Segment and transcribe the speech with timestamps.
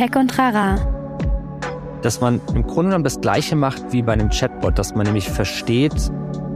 [0.00, 0.76] Tech und Rara.
[2.00, 5.28] Dass man im Grunde genommen das Gleiche macht wie bei einem Chatbot, dass man nämlich
[5.28, 5.92] versteht,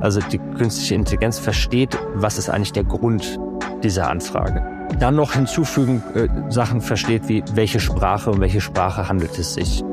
[0.00, 3.38] also die künstliche Intelligenz versteht, was ist eigentlich der Grund
[3.82, 4.88] dieser Anfrage.
[4.98, 9.84] Dann noch hinzufügen, äh, Sachen versteht wie, welche Sprache um welche Sprache handelt es sich.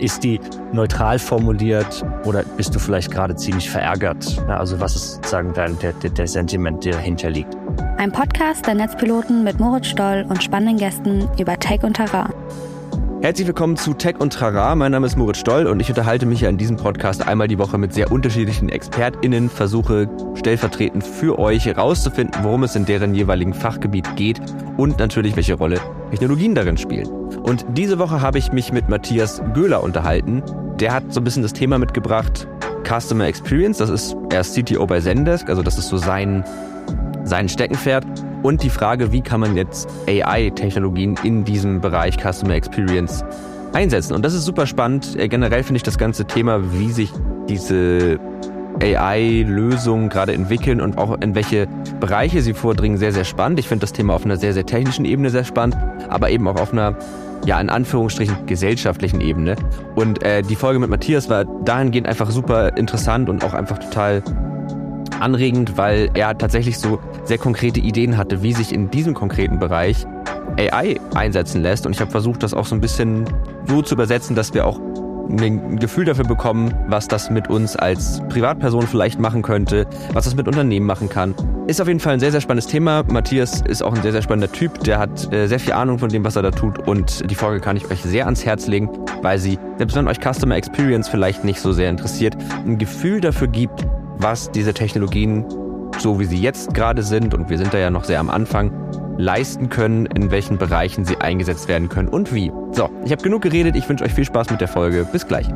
[0.00, 0.40] Ist die
[0.72, 4.36] neutral formuliert oder bist du vielleicht gerade ziemlich verärgert?
[4.48, 7.56] Na, also was ist sozusagen dein, der, der, der Sentiment, der dahinter liegt?
[7.98, 12.32] Ein Podcast der Netzpiloten mit Moritz Stoll und spannenden Gästen über Tech und Terrain.
[13.26, 14.76] Herzlich willkommen zu Tech und Trara.
[14.76, 17.58] Mein Name ist Moritz Stoll und ich unterhalte mich ja in diesem Podcast einmal die
[17.58, 23.52] Woche mit sehr unterschiedlichen ExpertInnen, versuche stellvertretend für euch herauszufinden, worum es in deren jeweiligen
[23.52, 24.40] Fachgebiet geht
[24.76, 27.08] und natürlich, welche Rolle Technologien darin spielen.
[27.08, 30.44] Und diese Woche habe ich mich mit Matthias Göhler unterhalten.
[30.78, 32.46] Der hat so ein bisschen das Thema mitgebracht,
[32.84, 33.78] Customer Experience.
[33.78, 36.44] Das ist, er ist CTO bei Zendesk, also das ist so sein,
[37.24, 38.06] sein Steckenpferd.
[38.42, 43.24] Und die Frage, wie kann man jetzt AI-Technologien in diesem Bereich Customer Experience
[43.72, 44.14] einsetzen?
[44.14, 45.16] Und das ist super spannend.
[45.18, 47.12] Äh, generell finde ich das ganze Thema, wie sich
[47.48, 48.18] diese
[48.80, 51.66] AI-Lösungen gerade entwickeln und auch in welche
[52.00, 53.58] Bereiche sie vordringen, sehr, sehr spannend.
[53.58, 55.76] Ich finde das Thema auf einer sehr, sehr technischen Ebene sehr spannend,
[56.08, 56.96] aber eben auch auf einer,
[57.44, 59.56] ja, in Anführungsstrichen gesellschaftlichen Ebene.
[59.94, 64.22] Und äh, die Folge mit Matthias war dahingehend einfach super interessant und auch einfach total
[65.20, 70.06] anregend, weil er tatsächlich so sehr konkrete Ideen hatte, wie sich in diesem konkreten Bereich
[70.58, 71.86] AI einsetzen lässt.
[71.86, 73.24] Und ich habe versucht, das auch so ein bisschen
[73.66, 74.80] so zu übersetzen, dass wir auch
[75.28, 80.36] ein Gefühl dafür bekommen, was das mit uns als Privatperson vielleicht machen könnte, was das
[80.36, 81.34] mit Unternehmen machen kann.
[81.66, 83.02] Ist auf jeden Fall ein sehr, sehr spannendes Thema.
[83.10, 84.78] Matthias ist auch ein sehr, sehr spannender Typ.
[84.84, 86.78] Der hat äh, sehr viel Ahnung von dem, was er da tut.
[86.86, 88.88] Und die Folge kann ich euch sehr ans Herz legen,
[89.22, 93.48] weil sie, selbst wenn euch Customer Experience vielleicht nicht so sehr interessiert, ein Gefühl dafür
[93.48, 93.84] gibt,
[94.18, 95.44] was diese Technologien,
[95.98, 98.72] so wie sie jetzt gerade sind, und wir sind da ja noch sehr am Anfang,
[99.18, 102.50] leisten können, in welchen Bereichen sie eingesetzt werden können und wie.
[102.72, 105.06] So, ich habe genug geredet, ich wünsche euch viel Spaß mit der Folge.
[105.10, 105.46] Bis gleich.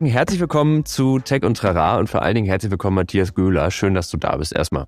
[0.00, 3.72] Herzlich willkommen zu Tech und Trara und vor allen Dingen herzlich willkommen Matthias Göhler.
[3.72, 4.86] Schön, dass du da bist erstmal.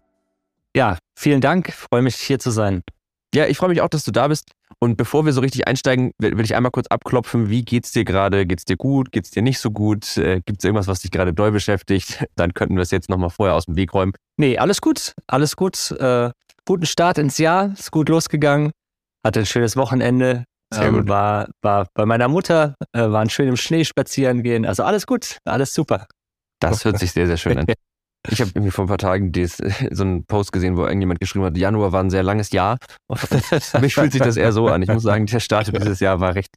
[0.74, 1.72] Ja, vielen Dank.
[1.72, 2.82] Freue mich hier zu sein.
[3.34, 4.50] Ja, ich freue mich auch, dass du da bist.
[4.80, 8.46] Und bevor wir so richtig einsteigen, will, ich einmal kurz abklopfen, wie geht's dir gerade?
[8.46, 9.12] Geht's dir gut?
[9.12, 10.16] Geht's dir nicht so gut?
[10.16, 12.24] Äh, Gibt es irgendwas, was dich gerade doll beschäftigt?
[12.36, 14.12] Dann könnten wir es jetzt nochmal vorher aus dem Weg räumen.
[14.36, 15.90] Nee, alles gut, alles gut.
[15.92, 16.30] Äh,
[16.66, 18.72] guten Start ins Jahr, ist gut losgegangen.
[19.24, 20.44] Hatte ein schönes Wochenende.
[20.72, 21.08] Sehr ähm, gut.
[21.08, 24.64] War, war bei meiner Mutter, äh, waren schön im Schnee spazieren gehen.
[24.64, 26.06] Also alles gut, alles super.
[26.60, 27.66] Das hört sich sehr, sehr schön an.
[28.28, 29.56] Ich habe irgendwie vor ein paar Tagen dies,
[29.90, 32.78] so einen Post gesehen, wo irgendjemand geschrieben hat, Januar war ein sehr langes Jahr.
[33.80, 34.82] Mich fühlt sich das eher so an.
[34.82, 36.54] Ich muss sagen, der Start dieses Jahr war recht,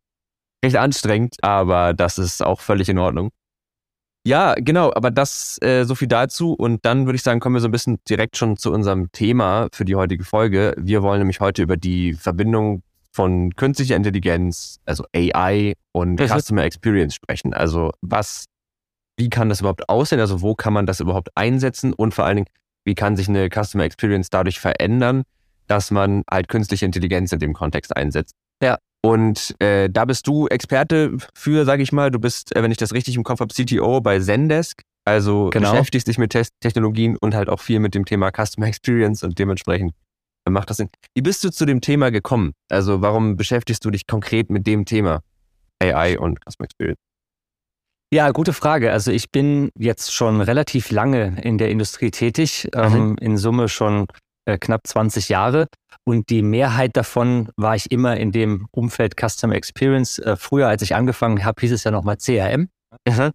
[0.64, 3.30] recht anstrengend, aber das ist auch völlig in Ordnung.
[4.26, 6.54] Ja, genau, aber das äh, so viel dazu.
[6.54, 9.68] Und dann würde ich sagen, kommen wir so ein bisschen direkt schon zu unserem Thema
[9.74, 10.74] für die heutige Folge.
[10.78, 16.28] Wir wollen nämlich heute über die Verbindung von künstlicher Intelligenz, also AI und Mhm.
[16.28, 17.54] Customer Experience sprechen.
[17.54, 18.46] Also was
[19.18, 20.20] wie kann das überhaupt aussehen?
[20.20, 21.94] Also wo kann man das überhaupt einsetzen?
[21.94, 22.48] Und vor allen Dingen,
[22.86, 25.24] wie kann sich eine Customer Experience dadurch verändern,
[25.68, 28.36] dass man halt künstliche Intelligenz in dem Kontext einsetzt?
[28.62, 28.78] Ja.
[29.06, 32.10] Und äh, da bist du Experte für, sage ich mal.
[32.10, 34.82] Du bist, äh, wenn ich das richtig im Kopf habe, CTO bei Zendesk.
[35.06, 35.72] Also Genau.
[35.72, 39.38] beschäftigst dich mit Test Technologien und halt auch viel mit dem Thema Customer Experience und
[39.38, 39.94] dementsprechend
[40.50, 40.90] macht das Sinn.
[41.14, 42.54] Wie bist du zu dem Thema gekommen?
[42.70, 45.22] Also warum beschäftigst du dich konkret mit dem Thema
[45.82, 47.00] AI und Customer Experience?
[48.14, 48.92] Ja, gute Frage.
[48.92, 54.06] Also ich bin jetzt schon relativ lange in der Industrie tätig, ähm, in Summe schon
[54.46, 55.66] äh, knapp 20 Jahre.
[56.06, 60.20] Und die Mehrheit davon war ich immer in dem Umfeld Customer Experience.
[60.20, 62.70] Äh, früher, als ich angefangen habe, hieß es ja nochmal CRM.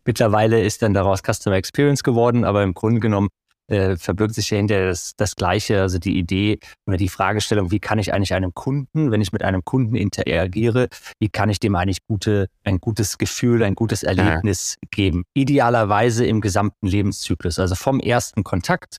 [0.04, 3.30] Mittlerweile ist dann daraus Customer Experience geworden, aber im Grunde genommen
[3.68, 7.98] äh, verbirgt sich dahinter das, das Gleiche, also die Idee oder die Fragestellung, wie kann
[7.98, 10.88] ich eigentlich einem Kunden, wenn ich mit einem Kunden interagiere,
[11.20, 15.24] wie kann ich dem eigentlich gute, ein gutes Gefühl, ein gutes Erlebnis geben?
[15.34, 18.96] Idealerweise im gesamten Lebenszyklus, also vom ersten Kontakt,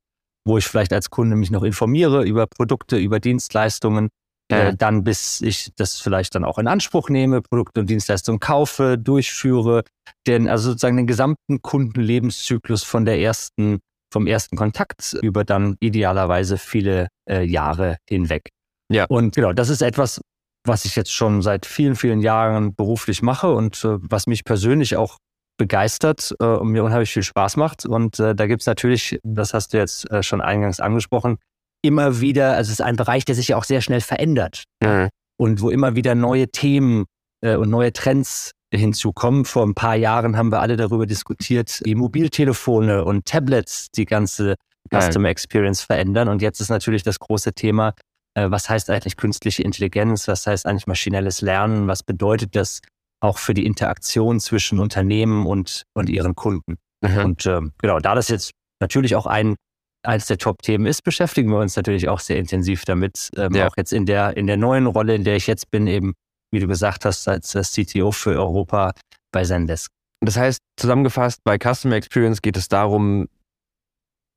[0.48, 4.10] wo ich vielleicht als Kunde mich noch informiere über Produkte, über Dienstleistungen,
[4.52, 4.70] Ja.
[4.70, 8.98] äh, dann bis ich das vielleicht dann auch in Anspruch nehme, Produkte und Dienstleistungen kaufe,
[8.98, 9.84] durchführe,
[10.28, 13.80] denn also sozusagen den gesamten Kundenlebenszyklus von der ersten,
[14.12, 18.50] vom ersten Kontakt über dann idealerweise viele äh, Jahre hinweg.
[18.92, 19.06] Ja.
[19.06, 20.20] Und genau, das ist etwas,
[20.66, 24.96] was ich jetzt schon seit vielen, vielen Jahren beruflich mache und äh, was mich persönlich
[24.98, 25.18] auch
[25.58, 27.86] begeistert äh, und mir unheimlich viel Spaß macht.
[27.86, 31.38] Und äh, da gibt's natürlich, das hast du jetzt äh, schon eingangs angesprochen,
[31.82, 35.10] immer wieder, also es ist ein Bereich, der sich ja auch sehr schnell verändert Mhm.
[35.38, 37.06] und wo immer wieder neue Themen
[37.42, 39.46] äh, und neue Trends hinzukommen.
[39.46, 44.56] Vor ein paar Jahren haben wir alle darüber diskutiert, die Mobiltelefone und Tablets die ganze
[44.92, 46.28] Customer Experience verändern.
[46.28, 47.94] Und jetzt ist natürlich das große Thema,
[48.36, 50.28] äh, was heißt eigentlich künstliche Intelligenz?
[50.28, 51.88] Was heißt eigentlich maschinelles Lernen?
[51.88, 52.82] Was bedeutet das
[53.22, 56.78] auch für die Interaktion zwischen Unternehmen und, und ihren Kunden?
[57.02, 57.18] Mhm.
[57.18, 59.56] Und ähm, genau, da das jetzt natürlich auch ein
[60.02, 63.30] eines der Top-Themen ist, beschäftigen wir uns natürlich auch sehr intensiv damit.
[63.36, 63.68] Ähm, ja.
[63.68, 66.14] Auch jetzt in der, in der neuen Rolle, in der ich jetzt bin, eben,
[66.52, 68.94] wie du gesagt hast, als CTO für Europa
[69.32, 69.92] bei Zendesk.
[70.22, 73.28] Das heißt, zusammengefasst, bei Customer Experience geht es darum,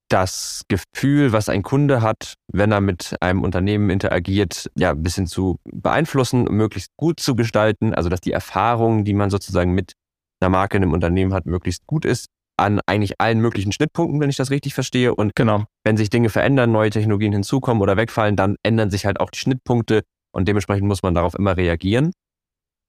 [0.09, 5.27] das Gefühl, was ein Kunde hat, wenn er mit einem Unternehmen interagiert, ja, ein bisschen
[5.27, 7.95] zu beeinflussen, möglichst gut zu gestalten.
[7.95, 9.95] Also, dass die Erfahrung, die man sozusagen mit
[10.41, 12.27] einer Marke in einem Unternehmen hat, möglichst gut ist
[12.59, 15.15] an eigentlich allen möglichen Schnittpunkten, wenn ich das richtig verstehe.
[15.15, 15.65] Und genau.
[15.85, 19.39] wenn sich Dinge verändern, neue Technologien hinzukommen oder wegfallen, dann ändern sich halt auch die
[19.39, 22.13] Schnittpunkte und dementsprechend muss man darauf immer reagieren.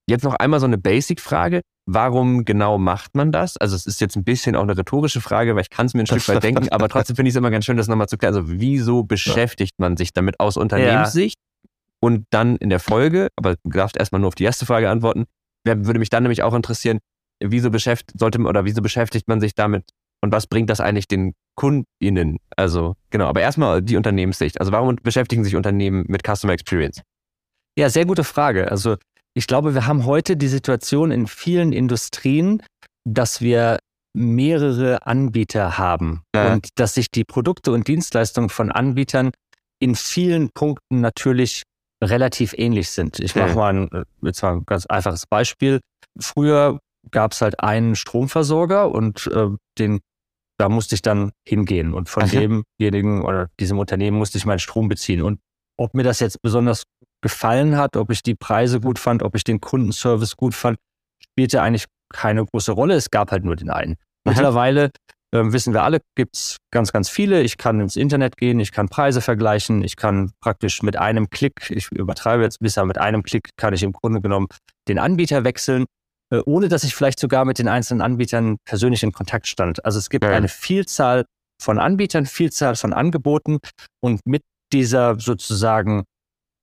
[0.10, 1.62] Jetzt noch einmal so eine Basic-Frage.
[1.86, 3.58] Warum genau macht man das?
[3.58, 6.02] Also es ist jetzt ein bisschen auch eine rhetorische Frage, weil ich kann es mir
[6.02, 8.18] ein Stück weit denken, aber trotzdem finde ich es immer ganz schön, das nochmal zu
[8.18, 8.36] klären.
[8.36, 11.38] Also wieso beschäftigt man sich damit aus Unternehmenssicht?
[11.40, 11.70] Ja.
[12.02, 15.26] Und dann in der Folge, aber du darfst erstmal nur auf die erste Frage antworten,
[15.66, 17.00] würde mich dann nämlich auch interessieren,
[17.42, 19.86] wieso beschäftigt, sollte man oder wieso beschäftigt man sich damit
[20.22, 22.40] und was bringt das eigentlich den KundInnen?
[22.56, 24.60] Also, genau, aber erstmal die Unternehmenssicht.
[24.60, 27.02] Also, warum beschäftigen sich Unternehmen mit Customer Experience?
[27.78, 28.70] Ja, sehr gute Frage.
[28.70, 28.98] Also,
[29.36, 32.62] ich glaube, wir haben heute die Situation in vielen Industrien,
[33.04, 33.80] dass wir
[34.16, 36.54] mehrere Anbieter haben ja.
[36.54, 39.32] und dass sich die Produkte und Dienstleistungen von Anbietern
[39.80, 41.64] in vielen Punkten natürlich
[42.04, 43.20] relativ ähnlich sind.
[43.20, 45.80] Ich mache mal ein, äh, jetzt mal ein ganz einfaches Beispiel.
[46.20, 46.80] Früher
[47.12, 49.50] gab es halt einen Stromversorger und äh,
[49.80, 50.00] den,
[50.60, 52.64] da musste ich dann hingehen und von okay.
[52.80, 55.22] demjenigen oder diesem Unternehmen musste ich meinen Strom beziehen.
[55.22, 55.40] Und
[55.78, 56.84] ob mir das jetzt besonders
[57.24, 60.78] gefallen hat, ob ich die Preise gut fand, ob ich den Kundenservice gut fand,
[61.20, 62.94] spielte eigentlich keine große Rolle.
[62.94, 63.94] Es gab halt nur den einen.
[63.94, 64.34] Aha.
[64.36, 64.92] Mittlerweile
[65.32, 67.42] äh, wissen wir alle, gibt's ganz, ganz viele.
[67.42, 71.72] Ich kann ins Internet gehen, ich kann Preise vergleichen, ich kann praktisch mit einem Klick,
[71.72, 74.48] ich übertreibe jetzt bisschen, mit einem Klick kann ich im Grunde genommen
[74.88, 75.86] den Anbieter wechseln
[76.34, 79.86] äh, ohne dass ich vielleicht sogar mit den einzelnen Anbietern persönlich in Kontakt stand.
[79.86, 80.32] Also es gibt ja.
[80.32, 81.26] eine Vielzahl
[81.62, 83.60] von Anbietern, Vielzahl von Angeboten
[84.02, 84.42] und mit
[84.74, 86.04] dieser sozusagen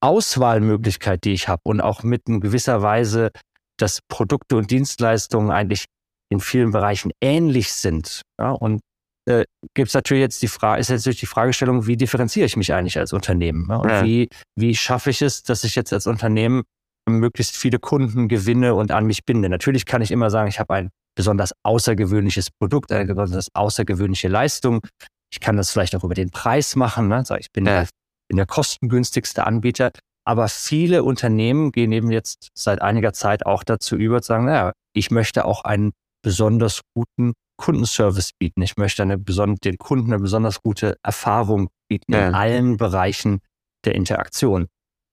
[0.00, 3.30] Auswahlmöglichkeit, die ich habe und auch mit in gewisser Weise,
[3.78, 5.86] dass Produkte und Dienstleistungen eigentlich
[6.30, 8.22] in vielen Bereichen ähnlich sind.
[8.40, 8.80] Ja, und
[9.28, 9.44] äh,
[9.74, 12.72] gibt es natürlich jetzt die Frage, ist jetzt natürlich die Fragestellung, wie differenziere ich mich
[12.72, 13.66] eigentlich als Unternehmen?
[13.68, 14.04] Ja, und ja.
[14.04, 16.62] wie, wie schaffe ich es, dass ich jetzt als Unternehmen
[17.08, 19.48] möglichst viele Kunden gewinne und an mich binde.
[19.48, 24.80] Natürlich kann ich immer sagen, ich habe ein besonders außergewöhnliches Produkt, eine besonders außergewöhnliche Leistung.
[25.32, 27.08] Ich kann das vielleicht auch über den Preis machen.
[27.08, 27.24] Ne?
[27.38, 27.86] Ich bin, ja.
[28.30, 29.90] Der, bin der kostengünstigste Anbieter.
[30.26, 34.72] Aber viele Unternehmen gehen eben jetzt seit einiger Zeit auch dazu über, zu sagen, naja,
[34.94, 35.90] ich möchte auch einen
[36.22, 38.62] besonders guten Kundenservice bieten.
[38.62, 42.28] Ich möchte eine den Kunden eine besonders gute Erfahrung bieten ja.
[42.28, 43.40] in allen Bereichen
[43.84, 44.68] der Interaktion.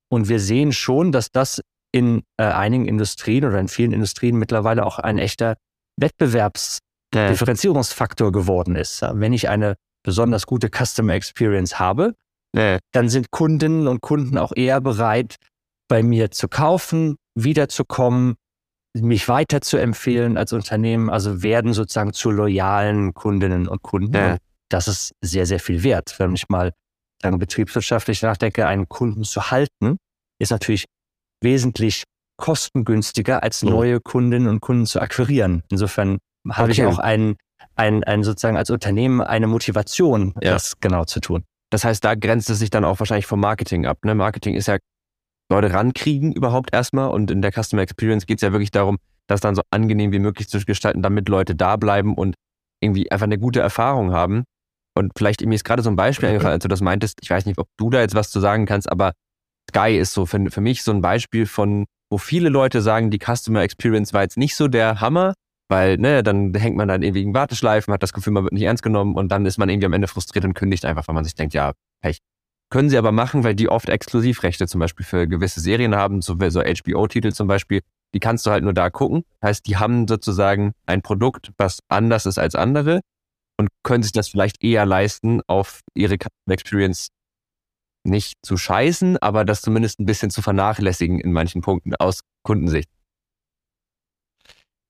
[0.10, 1.62] Und wir sehen schon, dass das
[1.92, 5.56] in äh, einigen Industrien oder in vielen Industrien mittlerweile auch ein echter
[6.00, 9.02] Wettbewerbsdifferenzierungsfaktor geworden ist.
[9.02, 12.14] Wenn ich eine besonders gute Customer Experience habe,
[12.58, 12.80] nee.
[12.92, 15.36] dann sind Kundinnen und Kunden auch eher bereit,
[15.88, 18.36] bei mir zu kaufen, wiederzukommen,
[18.94, 24.16] mich weiter zu empfehlen als Unternehmen, also werden sozusagen zu loyalen Kundinnen und Kunden.
[24.16, 24.32] Ja.
[24.34, 24.40] Und
[24.70, 26.16] das ist sehr, sehr viel wert.
[26.18, 26.74] Wenn ich mal
[27.22, 29.98] sagen, betriebswirtschaftlich nachdenke, einen Kunden zu halten,
[30.40, 30.86] ist natürlich
[31.42, 32.04] wesentlich
[32.38, 35.64] kostengünstiger, als neue Kundinnen und Kunden zu akquirieren.
[35.70, 36.82] Insofern habe okay.
[36.82, 37.36] ich auch ein,
[37.76, 40.54] ein, ein sozusagen als Unternehmen eine Motivation, ja.
[40.54, 41.44] das genau zu tun.
[41.70, 44.06] Das heißt, da grenzt es sich dann auch wahrscheinlich vom Marketing ab.
[44.06, 44.16] Ne?
[44.16, 44.78] Marketing ist ja
[45.50, 48.98] Leute rankriegen überhaupt erstmal und in der Customer Experience geht es ja wirklich darum,
[49.28, 52.36] das dann so angenehm wie möglich zu gestalten, damit Leute da bleiben und
[52.82, 54.44] irgendwie einfach eine gute Erfahrung haben.
[54.98, 57.46] Und vielleicht, mir ist gerade so ein Beispiel eingefallen, als du das meintest, ich weiß
[57.46, 59.14] nicht, ob du da jetzt was zu sagen kannst, aber
[59.70, 63.20] Sky ist so für, für mich so ein Beispiel von, wo viele Leute sagen, die
[63.20, 65.34] Customer Experience war jetzt nicht so der Hammer,
[65.70, 68.64] weil, ne, dann hängt man dann irgendwie in Warteschleifen, hat das Gefühl, man wird nicht
[68.64, 71.24] ernst genommen und dann ist man irgendwie am Ende frustriert und kündigt einfach, weil man
[71.24, 72.20] sich denkt, ja, Pech.
[72.70, 76.36] Können sie aber machen, weil die oft Exklusivrechte zum Beispiel für gewisse Serien haben, so,
[76.50, 77.82] so HBO-Titel zum Beispiel,
[78.14, 79.24] die kannst du halt nur da gucken.
[79.42, 83.02] Heißt, die haben sozusagen ein Produkt, was anders ist als andere
[83.58, 86.18] und können sich das vielleicht eher leisten, auf ihre
[86.50, 87.10] Experience
[88.04, 92.90] nicht zu scheißen, aber das zumindest ein bisschen zu vernachlässigen in manchen Punkten aus Kundensicht.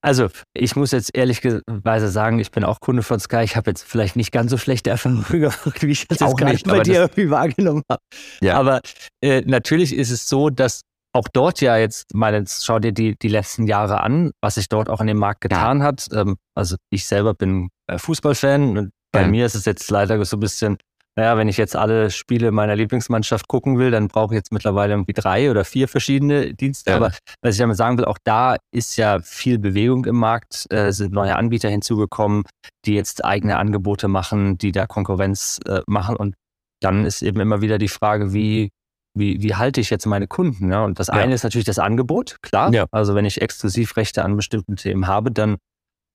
[0.08, 3.42] Also, ich muss jetzt ehrlicherweise sagen, ich bin auch Kunde von Sky.
[3.44, 6.58] Ich habe jetzt vielleicht nicht ganz so schlechte Erfahrungen gemacht, wie ich das jetzt gerade
[6.64, 8.02] bei dir irgendwie wahrgenommen habe.
[8.42, 8.58] Ja.
[8.58, 8.80] Aber
[9.22, 13.28] äh, natürlich ist es so, dass auch dort ja jetzt, meine, schau dir die, die
[13.28, 15.84] letzten Jahre an, was sich dort auch in dem Markt getan ja.
[15.88, 16.08] hat.
[16.14, 19.28] Ähm, also ich selber bin äh, Fußballfan und bei ja.
[19.28, 20.78] mir ist es jetzt leider so ein bisschen
[21.18, 24.94] naja, wenn ich jetzt alle Spiele meiner Lieblingsmannschaft gucken will, dann brauche ich jetzt mittlerweile
[24.94, 26.92] irgendwie drei oder vier verschiedene Dienste.
[26.92, 26.98] Ja.
[26.98, 30.92] Aber was ich damit sagen will, auch da ist ja viel Bewegung im Markt, äh,
[30.92, 32.44] sind neue Anbieter hinzugekommen,
[32.86, 36.16] die jetzt eigene Angebote machen, die da Konkurrenz äh, machen.
[36.16, 36.36] Und
[36.82, 38.70] dann ist eben immer wieder die Frage, wie,
[39.18, 40.72] wie, wie halte ich jetzt meine Kunden?
[40.72, 40.86] Ja?
[40.86, 41.16] Und das ja.
[41.16, 42.70] eine ist natürlich das Angebot, klar.
[42.92, 45.58] Also wenn ich Exklusivrechte an bestimmten Themen habe, dann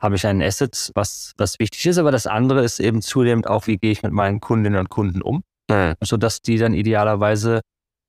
[0.02, 1.98] habe ich ein Asset, was, was wichtig ist.
[1.98, 5.22] Aber das andere ist eben zunehmend auch, wie gehe ich mit meinen Kundinnen und Kunden
[5.22, 5.94] um, mhm.
[6.02, 7.60] sodass die dann idealerweise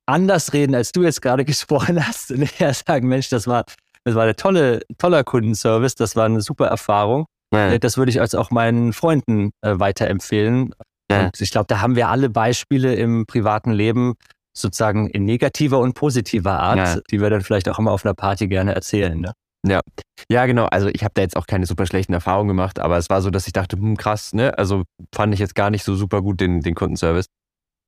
[0.08, 3.64] anders reden, als du jetzt gerade gesprochen hast und eher sagen, Mensch, das war,
[4.04, 7.28] das war ein tolle, toller Kundenservice, das war eine super Erfahrung.
[7.54, 7.80] Mhm.
[7.80, 10.74] Das würde ich als auch meinen Freunden äh, weiterempfehlen.
[11.12, 11.26] Mhm.
[11.26, 14.16] Und ich glaube, da haben wir alle Beispiele im privaten Leben,
[14.56, 16.98] sozusagen in negativer und positiver Art, ja.
[17.10, 19.20] die wir dann vielleicht auch immer auf einer Party gerne erzählen.
[19.20, 19.34] Ne?
[19.66, 19.82] Ja,
[20.30, 20.66] ja, genau.
[20.66, 23.30] Also ich habe da jetzt auch keine super schlechten Erfahrungen gemacht, aber es war so,
[23.30, 24.58] dass ich dachte, hm, krass, ne?
[24.58, 24.84] Also
[25.16, 27.28] fand ich jetzt gar nicht so super gut den, den Kundenservice.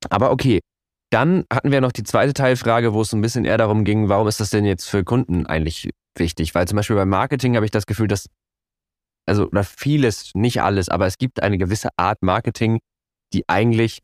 [0.09, 0.61] Aber okay.
[1.11, 4.27] Dann hatten wir noch die zweite Teilfrage, wo es ein bisschen eher darum ging, warum
[4.27, 6.55] ist das denn jetzt für Kunden eigentlich wichtig?
[6.55, 8.27] Weil zum Beispiel beim Marketing habe ich das Gefühl, dass,
[9.27, 12.79] also, oder vieles, nicht alles, aber es gibt eine gewisse Art Marketing,
[13.33, 14.01] die eigentlich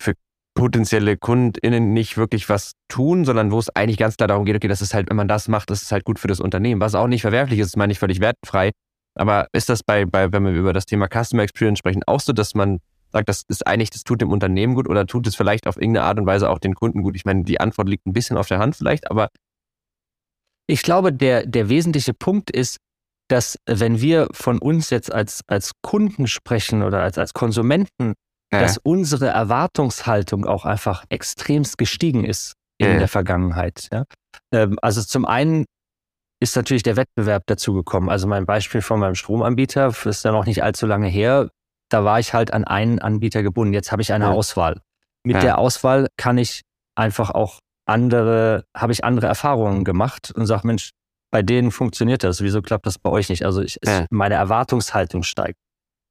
[0.00, 0.14] für
[0.60, 4.68] potenzielle KundInnen nicht wirklich was tun, sondern wo es eigentlich ganz klar darum geht, okay,
[4.68, 6.94] das ist halt, wenn man das macht, das ist halt gut für das Unternehmen, was
[6.94, 8.72] auch nicht verwerflich ist, meine ich völlig wertfrei.
[9.14, 12.34] Aber ist das bei, bei, wenn wir über das Thema Customer Experience sprechen, auch so,
[12.34, 12.78] dass man
[13.10, 16.04] sagt, das ist eigentlich, das tut dem Unternehmen gut oder tut es vielleicht auf irgendeine
[16.04, 17.16] Art und Weise auch den Kunden gut?
[17.16, 19.28] Ich meine, die Antwort liegt ein bisschen auf der Hand vielleicht, aber.
[20.66, 22.76] Ich glaube, der, der wesentliche Punkt ist,
[23.28, 28.12] dass wenn wir von uns jetzt als, als Kunden sprechen oder als, als Konsumenten,
[28.52, 28.60] ja.
[28.60, 32.98] dass unsere Erwartungshaltung auch einfach extremst gestiegen ist in ja.
[32.98, 33.88] der Vergangenheit.
[33.92, 34.04] Ja?
[34.52, 35.66] Ähm, also zum einen
[36.40, 38.08] ist natürlich der Wettbewerb dazugekommen.
[38.08, 41.50] Also mein Beispiel von meinem Stromanbieter ist ja noch nicht allzu lange her.
[41.90, 43.74] Da war ich halt an einen Anbieter gebunden.
[43.74, 44.30] Jetzt habe ich eine.
[44.30, 44.80] Auswahl.
[45.22, 46.62] Mit der Auswahl kann ich
[46.94, 50.92] einfach auch andere, habe ich andere Erfahrungen gemacht und sage, Mensch,
[51.30, 52.40] bei denen funktioniert das.
[52.40, 53.44] Wieso klappt das bei euch nicht?
[53.44, 53.78] Also ich,
[54.08, 55.58] meine Erwartungshaltung steigt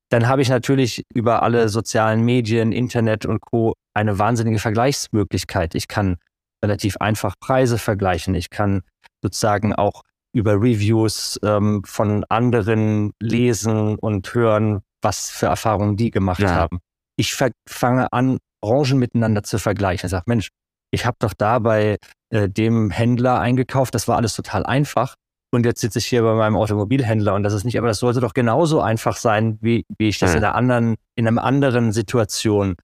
[0.10, 3.74] dann habe ich natürlich über alle sozialen Medien, Internet und Co.
[3.94, 5.76] eine wahnsinnige Vergleichsmöglichkeit.
[5.76, 6.18] Ich kann
[6.64, 8.36] relativ einfach Preise vergleichen.
[8.36, 8.82] Ich kann
[9.22, 16.42] sozusagen auch über Reviews ähm, von anderen lesen und hören, was für Erfahrungen die gemacht
[16.42, 16.54] ja.
[16.54, 16.80] haben.
[17.18, 17.36] Ich
[17.68, 20.08] fange an, Branchen miteinander zu vergleichen.
[20.08, 20.50] Ich sage, Mensch,
[20.92, 21.98] ich habe doch da bei
[22.30, 25.16] äh, dem Händler eingekauft, das war alles total einfach
[25.52, 28.20] und jetzt sitze ich hier bei meinem Automobilhändler und das ist nicht, aber das sollte
[28.20, 30.38] doch genauso einfach sein, wie, wie ich das mhm.
[30.38, 32.76] in einer anderen, in einer anderen Situation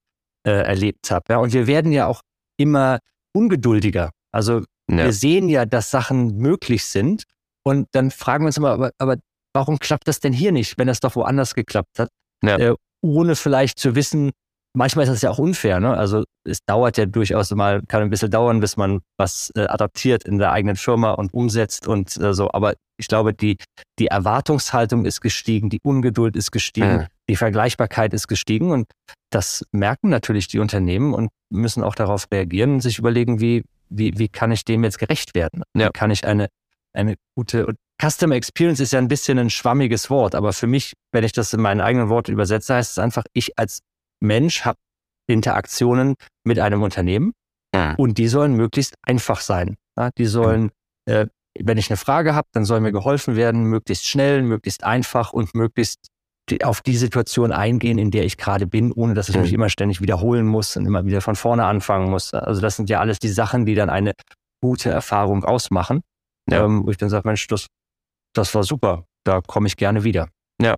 [0.46, 1.24] äh, erlebt habe.
[1.28, 2.22] Ja, und wir werden ja auch
[2.56, 2.98] immer
[3.32, 4.10] ungeduldiger.
[4.32, 5.04] Also ja.
[5.04, 7.24] wir sehen ja, dass Sachen möglich sind
[7.64, 9.16] und dann fragen wir uns immer, aber, aber
[9.52, 12.10] warum klappt das denn hier nicht, wenn das doch woanders geklappt hat?
[12.42, 12.56] Ja.
[12.58, 14.32] Äh, ohne vielleicht zu wissen,
[14.76, 15.80] manchmal ist das ja auch unfair.
[15.80, 15.96] Ne?
[15.96, 20.24] Also es dauert ja durchaus mal, kann ein bisschen dauern, bis man was äh, adaptiert
[20.24, 22.50] in der eigenen Firma und umsetzt und äh, so.
[22.52, 23.56] Aber ich glaube, die,
[23.98, 27.06] die Erwartungshaltung ist gestiegen, die Ungeduld ist gestiegen, mhm.
[27.28, 28.86] die Vergleichbarkeit ist gestiegen und
[29.30, 34.18] das merken natürlich die Unternehmen und müssen auch darauf reagieren und sich überlegen, wie, wie,
[34.18, 35.62] wie kann ich dem jetzt gerecht werden?
[35.74, 35.88] Ja.
[35.88, 36.48] Wie kann ich eine,
[36.92, 40.92] eine gute und Customer Experience ist ja ein bisschen ein schwammiges Wort, aber für mich,
[41.12, 43.80] wenn ich das in meinen eigenen Worten übersetze, heißt es einfach, ich als
[44.20, 44.76] Mensch hat
[45.28, 47.32] Interaktionen mit einem Unternehmen
[47.74, 47.94] ja.
[47.96, 49.76] und die sollen möglichst einfach sein.
[49.98, 50.70] Ja, die sollen,
[51.06, 51.26] äh,
[51.58, 55.54] wenn ich eine Frage habe, dann soll mir geholfen werden, möglichst schnell, möglichst einfach und
[55.54, 56.08] möglichst
[56.48, 59.42] die, auf die Situation eingehen, in der ich gerade bin, ohne dass ich mhm.
[59.42, 62.34] mich immer ständig wiederholen muss und immer wieder von vorne anfangen muss.
[62.34, 64.12] Also das sind ja alles die Sachen, die dann eine
[64.62, 66.02] gute Erfahrung ausmachen.
[66.48, 66.64] Ja.
[66.64, 67.66] Ähm, wo ich dann sage, Mensch, das,
[68.32, 70.28] das war super, da komme ich gerne wieder.
[70.62, 70.76] Ja,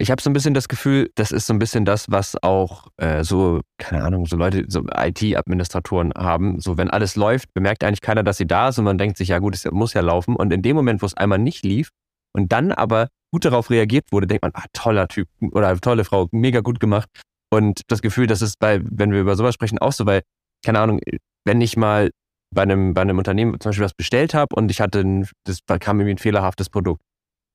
[0.00, 2.86] ich habe so ein bisschen das Gefühl, das ist so ein bisschen das, was auch
[2.98, 6.60] äh, so, keine Ahnung, so Leute, so IT-Administratoren haben.
[6.60, 9.28] So, wenn alles läuft, bemerkt eigentlich keiner, dass sie da ist und man denkt sich,
[9.28, 10.36] ja gut, es muss ja laufen.
[10.36, 11.90] Und in dem Moment, wo es einmal nicht lief
[12.32, 16.28] und dann aber gut darauf reagiert wurde, denkt man, ah, toller Typ oder tolle Frau,
[16.30, 17.08] mega gut gemacht.
[17.50, 20.22] Und das Gefühl, das ist bei, wenn wir über sowas sprechen, auch so, weil,
[20.64, 21.00] keine Ahnung,
[21.44, 22.10] wenn ich mal
[22.54, 25.58] bei einem, bei einem Unternehmen zum Beispiel was bestellt habe und ich hatte, ein, das
[25.80, 27.02] kam irgendwie ein fehlerhaftes Produkt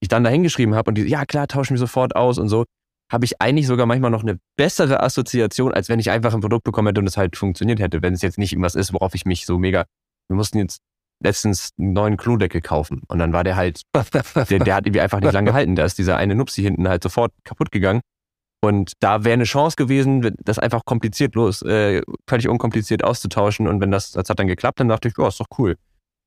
[0.03, 2.65] ich dann da hingeschrieben habe und die, ja klar, tauschen wir sofort aus und so,
[3.11, 6.63] habe ich eigentlich sogar manchmal noch eine bessere Assoziation, als wenn ich einfach ein Produkt
[6.63, 9.25] bekommen hätte und es halt funktioniert hätte, wenn es jetzt nicht irgendwas ist, worauf ich
[9.25, 9.85] mich so mega,
[10.27, 10.79] wir mussten jetzt
[11.23, 15.21] letztens einen neuen Klodeckel kaufen und dann war der halt, der, der hat irgendwie einfach
[15.21, 18.01] nicht lange gehalten, da ist dieser eine Nupsi hinten halt sofort kaputt gegangen
[18.61, 23.79] und da wäre eine Chance gewesen, das einfach kompliziert los, äh, völlig unkompliziert auszutauschen und
[23.79, 25.77] wenn das, das hat dann geklappt, dann dachte ich, oh, ist doch cool.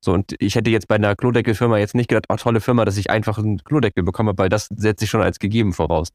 [0.03, 2.97] So, und ich hätte jetzt bei einer Klodeckelfirma jetzt nicht gedacht, oh, tolle Firma, dass
[2.97, 6.09] ich einfach einen Klodeckel bekomme, weil das setze ich schon als gegeben voraus.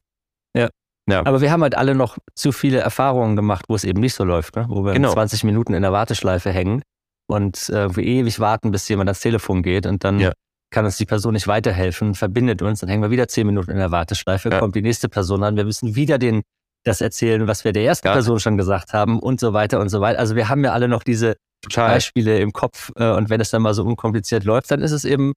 [0.55, 0.69] Ja.
[1.09, 1.25] Ja.
[1.25, 4.23] Aber wir haben halt alle noch zu viele Erfahrungen gemacht, wo es eben nicht so
[4.23, 4.65] läuft, ne?
[4.69, 5.11] wo wir genau.
[5.11, 6.81] 20 Minuten in der Warteschleife hängen
[7.27, 10.31] und äh, wir ewig warten, bis jemand ans Telefon geht und dann ja.
[10.71, 13.77] kann uns die Person nicht weiterhelfen, verbindet uns, dann hängen wir wieder 10 Minuten in
[13.77, 14.59] der Warteschleife, ja.
[14.59, 16.41] kommt die nächste Person an, wir müssen wieder den
[16.85, 18.09] das erzählen, was wir der ersten.
[18.09, 20.19] Person schon gesagt haben und so weiter und so weiter.
[20.19, 21.89] Also wir haben ja alle noch diese Total.
[21.89, 25.05] Beispiele im Kopf äh, und wenn es dann mal so unkompliziert läuft, dann ist es
[25.05, 25.33] eben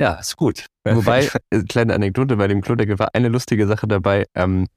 [0.00, 0.66] ja, ist gut.
[0.84, 4.26] Wobei, äh, kleine Anekdote bei dem Klodeckel war eine lustige Sache dabei.
[4.34, 4.68] Ähm,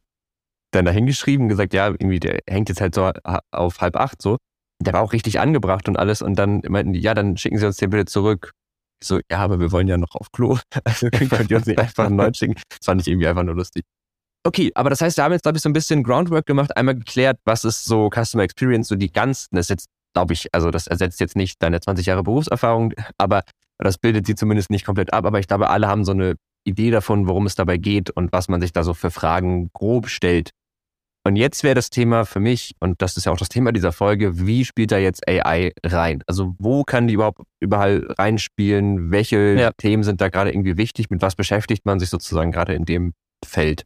[0.71, 3.11] dann da hingeschrieben, gesagt, ja, irgendwie, der hängt jetzt halt so
[3.51, 4.37] auf halb acht so.
[4.81, 6.21] Der war auch richtig angebracht und alles.
[6.21, 8.51] Und dann meinten die, ja, dann schicken Sie uns den bitte zurück.
[9.01, 10.57] Ich so, ja, aber wir wollen ja noch auf Klo.
[10.83, 12.55] Also könnt ihr uns nicht einfach einen neuen schicken.
[12.69, 13.83] Das fand ich irgendwie einfach nur lustig.
[14.43, 16.75] Okay, aber das heißt, da haben wir jetzt, glaube ich, so ein bisschen Groundwork gemacht,
[16.75, 20.47] einmal geklärt, was ist so Customer Experience, so die ganz, das ist jetzt, glaube ich,
[20.53, 23.43] also das ersetzt jetzt nicht deine 20 Jahre Berufserfahrung, aber
[23.77, 25.25] das bildet sie zumindest nicht komplett ab.
[25.25, 28.47] Aber ich glaube, alle haben so eine Idee davon, worum es dabei geht und was
[28.47, 30.51] man sich da so für Fragen grob stellt.
[31.23, 33.91] Und jetzt wäre das Thema für mich, und das ist ja auch das Thema dieser
[33.91, 36.23] Folge, wie spielt da jetzt AI rein?
[36.25, 39.11] Also wo kann die überhaupt überall reinspielen?
[39.11, 39.71] Welche ja.
[39.77, 41.11] Themen sind da gerade irgendwie wichtig?
[41.11, 43.13] Mit was beschäftigt man sich sozusagen gerade in dem
[43.45, 43.85] Feld?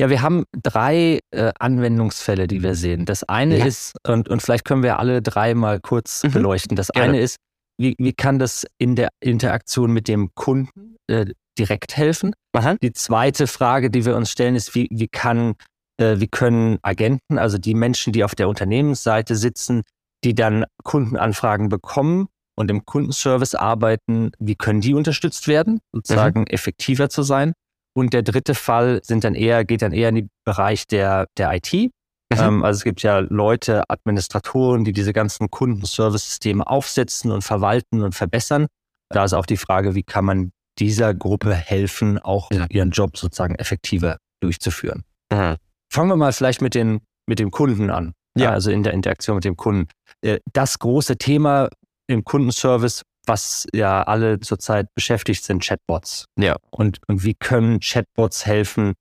[0.00, 3.04] Ja, wir haben drei äh, Anwendungsfälle, die wir sehen.
[3.04, 3.66] Das eine ja.
[3.66, 6.32] ist, und, und vielleicht können wir alle drei mal kurz mhm.
[6.32, 6.76] beleuchten.
[6.76, 7.10] Das Gerne.
[7.10, 7.36] eine ist,
[7.78, 11.26] wie, wie kann das in der Interaktion mit dem Kunden äh,
[11.58, 12.34] direkt helfen?
[12.52, 12.76] Aha.
[12.82, 15.54] Die zweite Frage, die wir uns stellen, ist, wie, wie kann
[15.98, 19.82] äh, wie können Agenten, also die Menschen, die auf der Unternehmensseite sitzen,
[20.24, 26.46] die dann Kundenanfragen bekommen und im Kundenservice arbeiten, wie können die unterstützt werden, sozusagen mhm.
[26.46, 27.52] effektiver zu sein?
[27.94, 31.52] Und der dritte Fall sind dann eher, geht dann eher in den Bereich der, der
[31.54, 31.72] IT.
[31.72, 31.90] Mhm.
[32.30, 38.14] Ähm, also es gibt ja Leute, Administratoren, die diese ganzen Kundenservice-Systeme aufsetzen und verwalten und
[38.14, 38.66] verbessern.
[39.10, 42.66] Da ist auch die Frage, wie kann man dieser Gruppe helfen, auch ja.
[42.70, 45.04] ihren Job sozusagen effektiver durchzuführen.
[45.30, 45.56] Mhm.
[45.92, 48.14] Fangen wir mal vielleicht mit, den, mit dem Kunden an.
[48.36, 48.50] Ja.
[48.50, 49.88] Also in der Interaktion mit dem Kunden.
[50.22, 51.68] Äh, das große Thema
[52.06, 56.26] im Kundenservice, was ja alle zurzeit beschäftigt, sind Chatbots.
[56.38, 56.56] Ja.
[56.70, 58.94] Und, und wie können Chatbots helfen,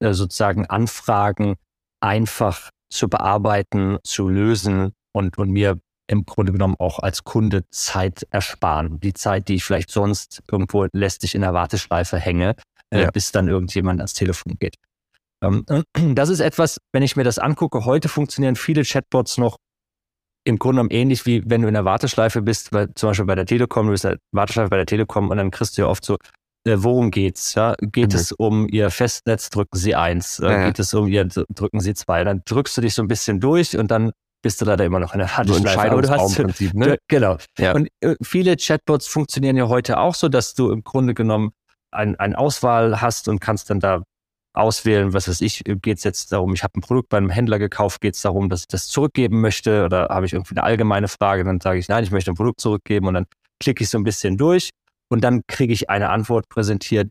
[0.00, 1.56] äh, sozusagen Anfragen
[2.00, 8.26] einfach zu bearbeiten, zu lösen und, und mir im Grunde genommen auch als Kunde Zeit
[8.30, 9.00] ersparen.
[9.00, 12.54] Die Zeit, die ich vielleicht sonst irgendwo lästig in der Warteschleife hänge,
[12.90, 13.10] äh, ja.
[13.10, 14.76] bis dann irgendjemand ans Telefon geht.
[15.42, 15.64] Ähm,
[16.14, 19.56] das ist etwas, wenn ich mir das angucke, heute funktionieren viele Chatbots noch
[20.46, 23.34] im Grunde genommen ähnlich wie wenn du in der Warteschleife bist, weil, zum Beispiel bei
[23.34, 25.88] der Telekom, du bist in der Warteschleife bei der Telekom und dann kriegst du ja
[25.88, 26.16] oft so,
[26.64, 27.54] äh, worum geht's?
[27.54, 27.74] Ja?
[27.80, 28.18] Geht mhm.
[28.18, 30.38] es um Ihr Festnetz, drücken Sie eins.
[30.38, 30.66] Äh, ja.
[30.66, 32.22] Geht es um Ihr, drücken Sie zwei.
[32.22, 35.12] Dann drückst du dich so ein bisschen durch und dann bist du leider immer noch
[35.12, 35.96] in der Warteschleife.
[35.96, 36.96] So du hast, Prinzip, ne?
[37.08, 37.38] Genau.
[37.58, 37.72] Ja.
[37.74, 41.50] Und äh, viele Chatbots funktionieren ja heute auch so, dass du im Grunde genommen
[41.90, 44.04] ein, eine Auswahl hast und kannst dann da
[44.56, 48.00] auswählen, was weiß ich, geht es jetzt darum, ich habe ein Produkt beim Händler gekauft,
[48.00, 51.44] geht es darum, dass ich das zurückgeben möchte oder habe ich irgendwie eine allgemeine Frage,
[51.44, 53.26] dann sage ich, nein, ich möchte ein Produkt zurückgeben und dann
[53.60, 54.70] klicke ich so ein bisschen durch
[55.08, 57.10] und dann kriege ich eine Antwort präsentiert,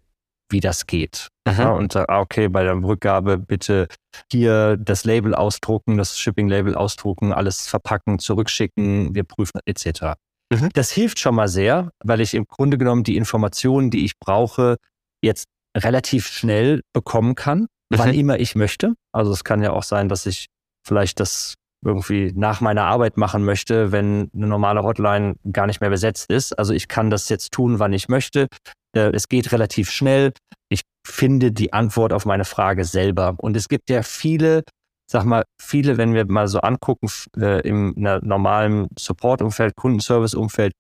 [0.50, 1.30] wie das geht.
[1.48, 3.88] Ja, und sage, ah, okay, bei der Rückgabe bitte
[4.32, 10.16] hier das Label ausdrucken, das Shipping-Label ausdrucken, alles verpacken, zurückschicken, wir prüfen etc.
[10.52, 10.70] Mhm.
[10.74, 14.78] Das hilft schon mal sehr, weil ich im Grunde genommen die Informationen, die ich brauche,
[15.22, 17.68] jetzt relativ schnell bekommen kann, mhm.
[17.98, 18.94] wann immer ich möchte.
[19.12, 20.48] Also es kann ja auch sein, dass ich
[20.86, 25.90] vielleicht das irgendwie nach meiner Arbeit machen möchte, wenn eine normale Hotline gar nicht mehr
[25.90, 26.58] besetzt ist.
[26.58, 28.48] Also ich kann das jetzt tun, wann ich möchte.
[28.96, 30.32] Äh, es geht relativ schnell.
[30.70, 33.36] Ich finde die Antwort auf meine Frage selber.
[33.38, 34.64] Und es gibt ja viele,
[35.10, 37.08] sag mal, viele, wenn wir mal so angucken,
[37.38, 40.74] äh, im normalen Support-Umfeld, Kundenservice-Umfeld,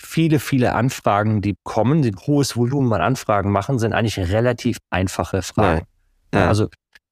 [0.00, 5.42] viele, viele Anfragen, die kommen, die hohes Volumen an Anfragen machen, sind eigentlich relativ einfache
[5.42, 5.86] Fragen.
[6.34, 6.40] Ja.
[6.40, 6.48] Ja.
[6.48, 6.68] Also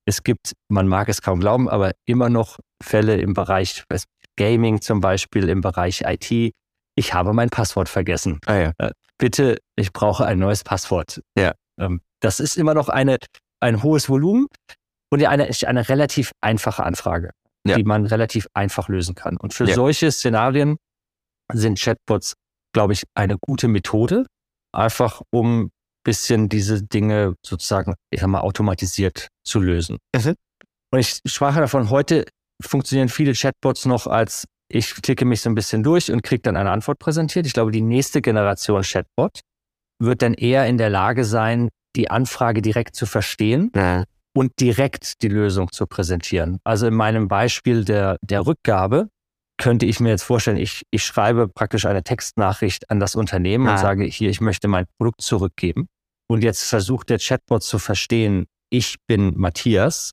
[0.07, 3.85] es gibt, man mag es kaum glauben, aber immer noch Fälle im Bereich
[4.37, 6.53] Gaming zum Beispiel, im Bereich IT.
[6.97, 8.41] Ich habe mein Passwort vergessen.
[8.47, 8.73] Ah, ja.
[8.79, 11.21] Äh, bitte, ich brauche ein neues Passwort.
[11.39, 11.53] Ja.
[11.79, 13.19] Ähm, das ist immer noch eine,
[13.61, 14.47] ein hohes Volumen
[15.11, 17.31] und eine, eine relativ einfache Anfrage,
[17.67, 17.77] ja.
[17.77, 19.37] die man relativ einfach lösen kann.
[19.37, 20.77] Und für solche Szenarien
[21.53, 22.35] sind Chatbots
[22.75, 24.27] glaube ich, eine gute Methode,
[24.73, 25.71] einfach um
[26.05, 29.99] bisschen diese Dinge sozusagen, ich sag mal, automatisiert zu lösen.
[30.15, 30.35] Mhm.
[30.93, 32.27] Und ich sprach davon, heute
[32.63, 36.57] funktionieren viele Chatbots noch als, ich klicke mich so ein bisschen durch und kriege dann
[36.57, 37.47] eine Antwort präsentiert.
[37.47, 39.41] Ich glaube, die nächste Generation Chatbot
[39.99, 44.05] wird dann eher in der Lage sein, die Anfrage direkt zu verstehen ja.
[44.37, 46.59] und direkt die Lösung zu präsentieren.
[46.65, 49.09] Also in meinem Beispiel der, der Rückgabe
[49.57, 53.73] könnte ich mir jetzt vorstellen, ich, ich schreibe praktisch eine Textnachricht an das Unternehmen ah.
[53.73, 55.87] und sage, hier, ich möchte mein Produkt zurückgeben.
[56.29, 60.13] Und jetzt versucht der Chatbot zu verstehen, ich bin Matthias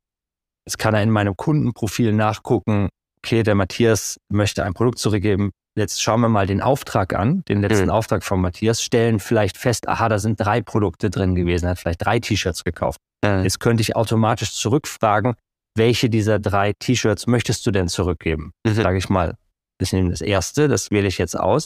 [0.66, 2.90] Jetzt kann er in meinem Kundenprofil nachgucken,
[3.24, 5.52] okay, der Matthias möchte ein Produkt zurückgeben.
[5.78, 7.92] Jetzt schauen wir mal den Auftrag an, den letzten mhm.
[7.92, 11.80] Auftrag von Matthias, stellen vielleicht fest, aha, da sind drei Produkte drin gewesen, er hat
[11.80, 13.00] vielleicht drei T-Shirts gekauft.
[13.26, 13.44] Mhm.
[13.44, 15.36] Jetzt könnte ich automatisch zurückfragen,
[15.76, 18.52] welche dieser drei T-Shirts möchtest du denn zurückgeben?
[18.66, 18.74] Mhm.
[18.74, 19.36] Sage ich mal,
[19.80, 21.66] das ist das erste, das wähle ich jetzt aus.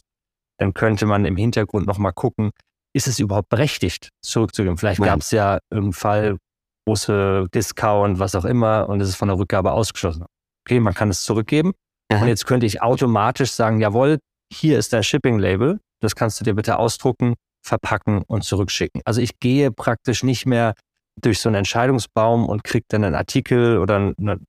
[0.57, 2.51] Dann könnte man im Hintergrund nochmal gucken,
[2.93, 4.77] ist es überhaupt berechtigt, zurückzugeben?
[4.77, 6.37] Vielleicht gab es ja irgendeinen Fall,
[6.87, 10.25] große Discount, was auch immer, und es ist von der Rückgabe ausgeschlossen.
[10.65, 11.73] Okay, man kann es zurückgeben.
[12.11, 12.21] Aha.
[12.21, 14.19] Und jetzt könnte ich automatisch sagen, jawohl,
[14.53, 17.33] hier ist dein Shipping-Label, das kannst du dir bitte ausdrucken,
[17.65, 19.01] verpacken und zurückschicken.
[19.03, 20.73] Also ich gehe praktisch nicht mehr
[21.21, 24.39] durch so einen Entscheidungsbaum und kriege dann einen Artikel oder eine,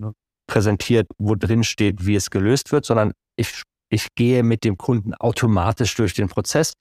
[0.48, 5.14] präsentiert, wo drin steht, wie es gelöst wird, sondern ich, ich gehe mit dem Kunden
[5.14, 6.74] automatisch durch den Prozess,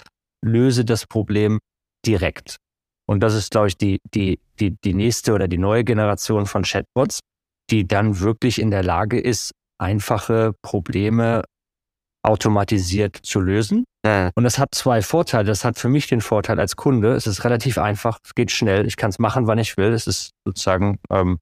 [0.43, 1.59] löse das Problem
[2.05, 2.57] direkt.
[3.07, 6.63] Und das ist, glaube ich, die, die, die, die nächste oder die neue Generation von
[6.63, 7.19] Chatbots,
[7.69, 11.43] die dann wirklich in der Lage ist, einfache Probleme
[12.23, 13.85] automatisiert zu lösen.
[14.35, 15.45] Und das hat zwei Vorteile.
[15.45, 18.85] Das hat für mich den Vorteil als Kunde, es ist relativ einfach, es geht schnell,
[18.85, 19.93] ich kann es machen, wann ich will.
[19.93, 21.39] Es ist sozusagen, ähm,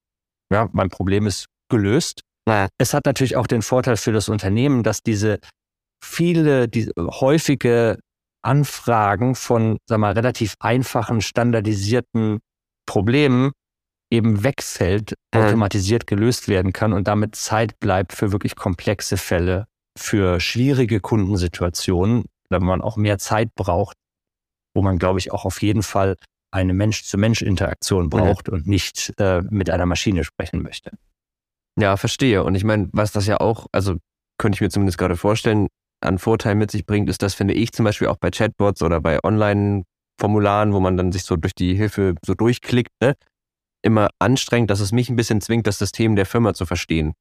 [0.51, 2.21] ja, mein Problem ist gelöst.
[2.47, 2.67] Ja.
[2.77, 5.39] Es hat natürlich auch den Vorteil für das Unternehmen, dass diese
[6.03, 7.99] viele, diese häufige
[8.41, 12.39] Anfragen von, sag mal, relativ einfachen, standardisierten
[12.85, 13.51] Problemen
[14.11, 19.65] eben wegfällt, automatisiert gelöst werden kann und damit Zeit bleibt für wirklich komplexe Fälle,
[19.97, 22.25] für schwierige Kundensituationen,
[22.59, 23.95] wenn man auch mehr Zeit braucht,
[24.75, 26.15] wo man, glaube ich, auch auf jeden Fall
[26.51, 28.53] eine Mensch-zu-Mensch-Interaktion braucht ja.
[28.53, 30.91] und nicht äh, mit einer Maschine sprechen möchte.
[31.79, 32.43] Ja, verstehe.
[32.43, 33.95] Und ich meine, was das ja auch, also
[34.37, 35.67] könnte ich mir zumindest gerade vorstellen,
[36.01, 39.01] an Vorteil mit sich bringt, ist das, finde ich, zum Beispiel auch bei Chatbots oder
[39.01, 43.15] bei Online-Formularen, wo man dann sich so durch die Hilfe so durchklickt, ne?
[43.81, 47.13] immer anstrengend, dass es mich ein bisschen zwingt, das System der Firma zu verstehen.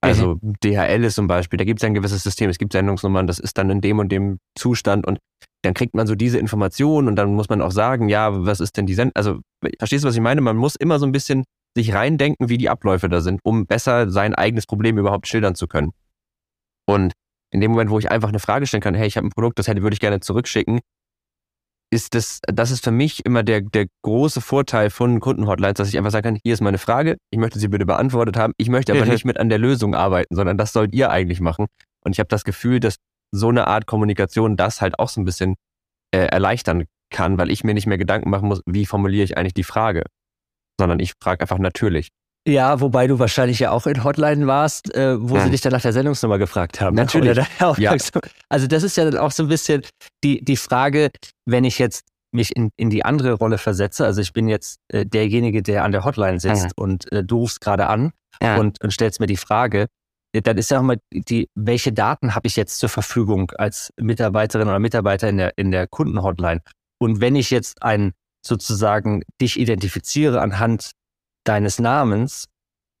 [0.00, 0.54] Also mhm.
[0.64, 3.58] DHL ist zum Beispiel, da gibt es ein gewisses System, es gibt Sendungsnummern, das ist
[3.58, 5.18] dann in dem und dem Zustand und
[5.62, 8.76] dann kriegt man so diese Informationen und dann muss man auch sagen, ja, was ist
[8.78, 9.12] denn die Sendung?
[9.14, 9.40] Also,
[9.78, 10.40] verstehst du, was ich meine?
[10.40, 11.44] Man muss immer so ein bisschen
[11.76, 15.66] sich reindenken, wie die Abläufe da sind, um besser sein eigenes Problem überhaupt schildern zu
[15.66, 15.92] können.
[16.86, 17.12] Und
[17.52, 19.58] in dem Moment, wo ich einfach eine Frage stellen kann, hey, ich habe ein Produkt,
[19.58, 20.80] das hätte, würde ich gerne zurückschicken,
[21.92, 25.98] ist das, das ist für mich immer der, der große Vorteil von Kundenhotlines, dass ich
[25.98, 28.92] einfach sagen kann, hier ist meine Frage, ich möchte sie bitte beantwortet haben, ich möchte
[28.92, 31.66] aber nicht mit an der Lösung arbeiten, sondern das sollt ihr eigentlich machen.
[32.04, 32.96] Und ich habe das Gefühl, dass
[33.32, 35.56] so eine Art Kommunikation das halt auch so ein bisschen
[36.14, 39.54] äh, erleichtern kann, weil ich mir nicht mehr Gedanken machen muss, wie formuliere ich eigentlich
[39.54, 40.04] die Frage,
[40.78, 42.10] sondern ich frage einfach natürlich.
[42.46, 45.44] Ja, wobei du wahrscheinlich ja auch in Hotline warst, äh, wo hm.
[45.44, 46.96] sie dich dann nach der Sendungsnummer gefragt haben.
[46.96, 47.36] Natürlich.
[47.58, 47.96] Ja.
[48.48, 49.82] Also das ist ja dann auch so ein bisschen
[50.24, 51.10] die, die Frage,
[51.44, 55.04] wenn ich jetzt mich in, in die andere Rolle versetze, also ich bin jetzt äh,
[55.04, 56.70] derjenige, der an der Hotline sitzt ja.
[56.76, 58.56] und äh, du rufst gerade an ja.
[58.56, 59.88] und, und stellst mir die Frage,
[60.32, 63.92] äh, dann ist ja auch mal die, welche Daten habe ich jetzt zur Verfügung als
[64.00, 66.60] Mitarbeiterin oder Mitarbeiter in der, in der Kundenhotline?
[66.98, 68.12] Und wenn ich jetzt ein
[68.46, 70.92] sozusagen dich identifiziere anhand
[71.44, 72.46] deines Namens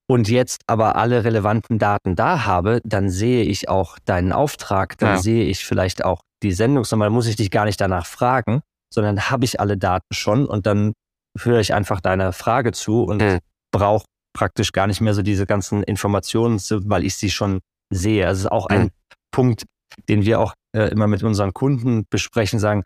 [0.08, 5.16] und jetzt aber alle relevanten Daten da habe, dann sehe ich auch deinen Auftrag, dann
[5.16, 5.18] ja.
[5.18, 8.60] sehe ich vielleicht auch die Sendungsnummer, dann muss ich dich gar nicht danach fragen,
[8.92, 10.94] sondern habe ich alle Daten schon und dann
[11.38, 13.38] höre ich einfach deiner Frage zu und mhm.
[13.72, 17.60] brauche praktisch gar nicht mehr so diese ganzen Informationen, weil ich sie schon
[17.92, 18.26] sehe.
[18.26, 18.76] Also es ist auch mhm.
[18.76, 18.90] ein
[19.30, 19.64] Punkt,
[20.08, 22.82] den wir auch äh, immer mit unseren Kunden besprechen, sagen,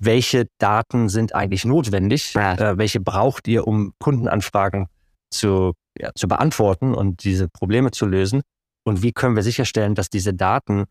[0.00, 4.86] welche Daten sind eigentlich notwendig, äh, welche braucht ihr, um Kundenanfragen
[5.30, 8.42] zu, ja, zu beantworten und diese Probleme zu lösen?
[8.84, 10.86] Und wie können wir sicherstellen, dass diese Daten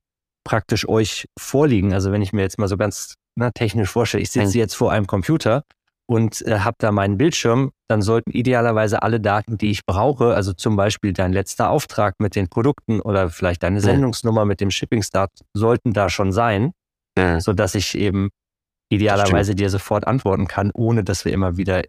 [0.47, 1.93] praktisch euch vorliegen.
[1.93, 4.93] Also wenn ich mir jetzt mal so ganz na, technisch vorstelle, ich sitze jetzt vor
[4.93, 5.63] einem Computer
[6.09, 10.53] und äh, habe da meinen Bildschirm, dann sollten idealerweise alle Daten, die ich brauche, also
[10.53, 15.31] zum Beispiel dein letzter Auftrag mit den Produkten oder vielleicht deine Sendungsnummer mit dem Shipping-Start,
[15.53, 16.71] sollten da schon sein,
[17.17, 17.41] ja.
[17.41, 18.29] sodass ich eben
[18.89, 21.83] idealerweise dir sofort antworten kann, ohne dass wir immer wieder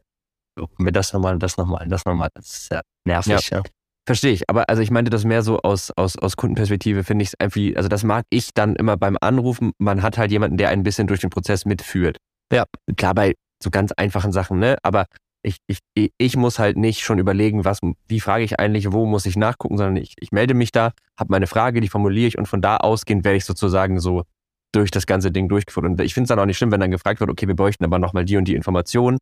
[0.78, 2.30] mir das nochmal, das nochmal, das nochmal.
[2.34, 3.50] Das ist ja nervig.
[3.50, 3.58] Ja.
[3.58, 3.62] ja.
[4.06, 7.28] Verstehe ich, aber also ich meinte das mehr so aus, aus, aus Kundenperspektive, finde ich
[7.28, 10.70] es irgendwie, also das mag ich dann immer beim Anrufen, man hat halt jemanden, der
[10.70, 12.16] ein bisschen durch den Prozess mitführt.
[12.50, 12.64] Ja.
[12.96, 14.78] Klar, bei so ganz einfachen Sachen, ne?
[14.82, 15.04] Aber
[15.42, 19.26] ich, ich, ich muss halt nicht schon überlegen, was, wie frage ich eigentlich, wo muss
[19.26, 22.46] ich nachgucken, sondern ich, ich melde mich da, habe meine Frage, die formuliere ich und
[22.46, 24.24] von da ausgehend werde ich sozusagen so
[24.72, 25.86] durch das ganze Ding durchgeführt.
[25.86, 27.84] Und ich finde es dann auch nicht schlimm, wenn dann gefragt wird, okay, wir bräuchten
[27.84, 29.18] aber nochmal die und die Informationen.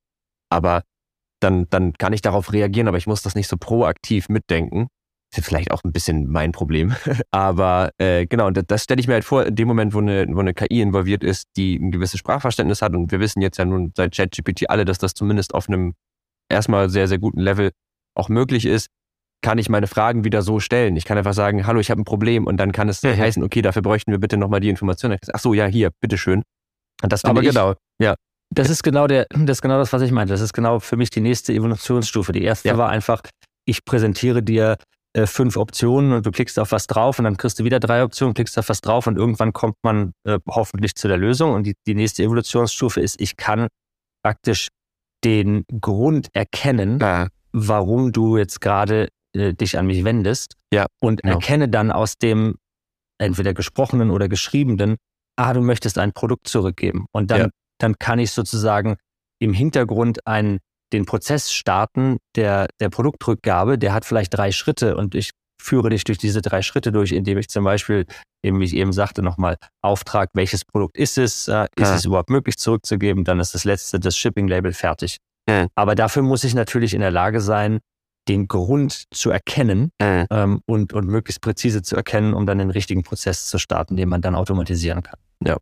[0.50, 0.82] Aber
[1.40, 4.88] dann, dann kann ich darauf reagieren, aber ich muss das nicht so proaktiv mitdenken.
[5.30, 6.94] Das ist vielleicht auch ein bisschen mein Problem.
[7.30, 10.26] aber äh, genau, das, das stelle ich mir halt vor, in dem Moment, wo eine,
[10.30, 12.94] wo eine KI involviert ist, die ein gewisses Sprachverständnis hat.
[12.94, 15.94] Und wir wissen jetzt ja nun seit ChatGPT alle, dass das zumindest auf einem
[16.48, 17.70] erstmal sehr, sehr guten Level
[18.14, 18.88] auch möglich ist
[19.42, 20.96] kann ich meine Fragen wieder so stellen.
[20.96, 23.16] Ich kann einfach sagen, hallo, ich habe ein Problem und dann kann es mhm.
[23.16, 25.16] heißen, okay, dafür bräuchten wir bitte nochmal die Information.
[25.33, 26.42] Ach so, ja, hier, bitteschön.
[27.03, 28.14] Und das Aber ich, genau, ja.
[28.51, 30.33] Das ist genau der, das ist genau das, was ich meinte.
[30.33, 32.33] Das ist genau für mich die nächste Evolutionsstufe.
[32.33, 32.79] Die erste ja.
[32.79, 33.20] war einfach,
[33.64, 34.77] ich präsentiere dir
[35.16, 38.05] äh, fünf Optionen und du klickst auf was drauf und dann kriegst du wieder drei
[38.05, 41.53] Optionen, klickst auf was drauf und irgendwann kommt man äh, hoffentlich zu der Lösung.
[41.55, 43.68] Und die, die nächste Evolutionsstufe ist, ich kann
[44.22, 44.68] praktisch
[45.25, 47.29] den Grund erkennen, ja.
[47.53, 50.87] warum du jetzt gerade äh, dich an mich wendest ja.
[51.01, 51.35] und genau.
[51.35, 52.57] erkenne dann aus dem
[53.18, 54.96] entweder gesprochenen oder geschriebenen,
[55.37, 57.07] ah, du möchtest ein Produkt zurückgeben.
[57.12, 57.49] Und dann, ja.
[57.79, 58.96] dann kann ich sozusagen
[59.38, 60.59] im Hintergrund einen,
[60.92, 63.79] den Prozess starten der, der Produktrückgabe.
[63.79, 67.38] Der hat vielleicht drei Schritte und ich führe dich durch diese drei Schritte durch, indem
[67.38, 68.07] ich zum Beispiel,
[68.44, 71.94] eben wie ich eben sagte, nochmal Auftrag, welches Produkt ist es, äh, ist ja.
[71.96, 75.16] es überhaupt möglich zurückzugeben, dann ist das letzte, das Shipping-Label fertig.
[75.49, 75.66] Ja.
[75.75, 77.81] Aber dafür muss ich natürlich in der Lage sein,
[78.28, 80.26] den Grund zu erkennen ja.
[80.30, 84.08] ähm, und, und möglichst präzise zu erkennen, um dann den richtigen Prozess zu starten, den
[84.08, 85.18] man dann automatisieren kann.
[85.44, 85.56] Ja.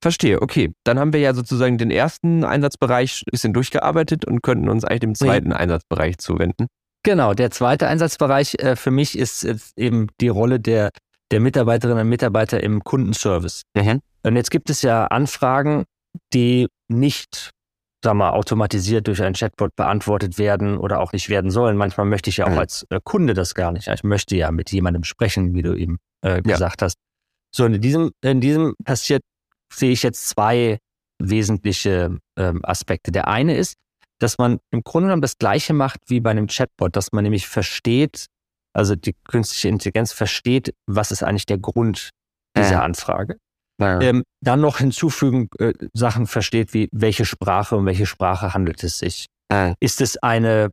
[0.00, 0.72] Verstehe, okay.
[0.84, 5.00] Dann haben wir ja sozusagen den ersten Einsatzbereich ein bisschen durchgearbeitet und könnten uns eigentlich
[5.00, 6.66] dem zweiten Einsatzbereich zuwenden.
[7.02, 9.44] Genau, der zweite Einsatzbereich äh, für mich ist
[9.76, 10.90] eben die Rolle der,
[11.32, 13.62] der Mitarbeiterinnen und Mitarbeiter im Kundenservice.
[13.74, 14.00] Mhm.
[14.22, 15.84] Und jetzt gibt es ja Anfragen,
[16.32, 17.50] die nicht
[18.02, 21.76] sag mal, automatisiert durch ein Chatbot beantwortet werden oder auch nicht werden sollen.
[21.76, 22.58] Manchmal möchte ich ja auch mhm.
[22.58, 23.88] als äh, Kunde das gar nicht.
[23.88, 26.86] Ich möchte ja mit jemandem sprechen, wie du eben äh, gesagt ja.
[26.86, 26.96] hast.
[27.54, 29.22] So, in diesem, in diesem passiert,
[29.72, 30.78] sehe ich jetzt zwei
[31.20, 33.10] wesentliche ähm, Aspekte.
[33.10, 33.74] Der eine ist,
[34.20, 37.48] dass man im Grunde genommen das Gleiche macht wie bei einem Chatbot, dass man nämlich
[37.48, 38.26] versteht,
[38.74, 42.10] also die künstliche Intelligenz versteht, was ist eigentlich der Grund
[42.56, 42.82] dieser ja.
[42.82, 43.38] Anfrage.
[43.80, 44.00] Ja.
[44.00, 48.98] Ähm, dann noch hinzufügen, äh, Sachen versteht, wie welche Sprache um welche Sprache handelt es
[48.98, 49.26] sich.
[49.52, 49.74] Ja.
[49.80, 50.70] Ist es eine,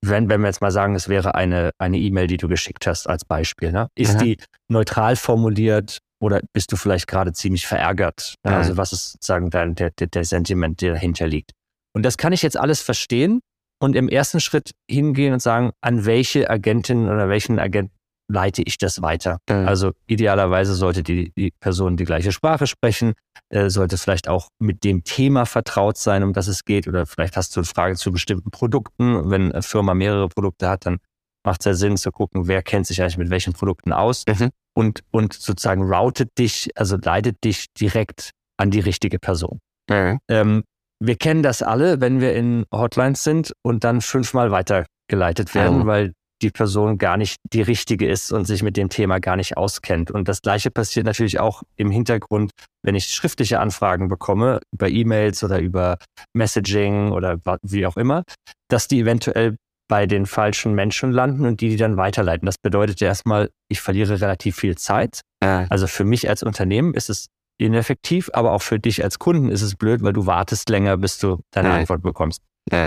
[0.00, 3.08] wenn, wenn wir jetzt mal sagen, es wäre eine eine E-Mail, die du geschickt hast
[3.08, 3.88] als Beispiel, ne?
[3.94, 8.34] ist die neutral formuliert oder bist du vielleicht gerade ziemlich verärgert?
[8.46, 8.56] Ja.
[8.56, 11.52] Also was ist sozusagen dein, der, der, der Sentiment, der dahinter liegt?
[11.94, 13.40] Und das kann ich jetzt alles verstehen
[13.80, 17.90] und im ersten Schritt hingehen und sagen, an welche Agentin oder welchen Agent
[18.28, 19.38] leite ich das weiter.
[19.48, 19.68] Mhm.
[19.68, 23.14] Also idealerweise sollte die, die Person die gleiche Sprache sprechen,
[23.50, 26.88] äh, sollte vielleicht auch mit dem Thema vertraut sein, um das es geht.
[26.88, 29.30] Oder vielleicht hast du eine Frage zu bestimmten Produkten.
[29.30, 30.98] Wenn eine Firma mehrere Produkte hat, dann
[31.44, 34.50] macht es ja Sinn zu gucken, wer kennt sich eigentlich mit welchen Produkten aus mhm.
[34.74, 39.60] und, und sozusagen routet dich, also leitet dich direkt an die richtige Person.
[39.90, 40.18] Mhm.
[40.28, 40.64] Ähm,
[41.00, 45.86] wir kennen das alle, wenn wir in Hotlines sind und dann fünfmal weitergeleitet werden, mhm.
[45.86, 46.12] weil
[46.44, 50.10] die Person gar nicht die richtige ist und sich mit dem Thema gar nicht auskennt.
[50.10, 52.52] Und das Gleiche passiert natürlich auch im Hintergrund,
[52.82, 55.98] wenn ich schriftliche Anfragen bekomme, über E-Mails oder über
[56.34, 58.22] Messaging oder wie auch immer,
[58.68, 59.56] dass die eventuell
[59.88, 62.46] bei den falschen Menschen landen und die die dann weiterleiten.
[62.46, 65.20] Das bedeutet ja erstmal, ich verliere relativ viel Zeit.
[65.68, 67.26] Also für mich als Unternehmen ist es
[67.58, 71.18] ineffektiv, aber auch für dich als Kunden ist es blöd, weil du wartest länger, bis
[71.18, 72.42] du deine Antwort bekommst.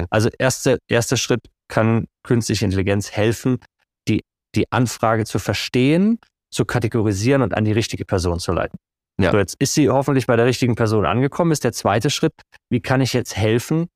[0.09, 3.59] Also erster erster Schritt, kann künstliche Intelligenz helfen,
[4.07, 4.23] die,
[4.55, 6.19] die Anfrage zu verstehen,
[6.51, 8.77] zu kategorisieren und an die richtige Person zu leiten.
[9.19, 9.31] Ja.
[9.31, 12.33] So, jetzt ist sie hoffentlich bei der richtigen Person angekommen, ist der zweite Schritt.
[12.69, 13.87] Wie kann ich jetzt helfen,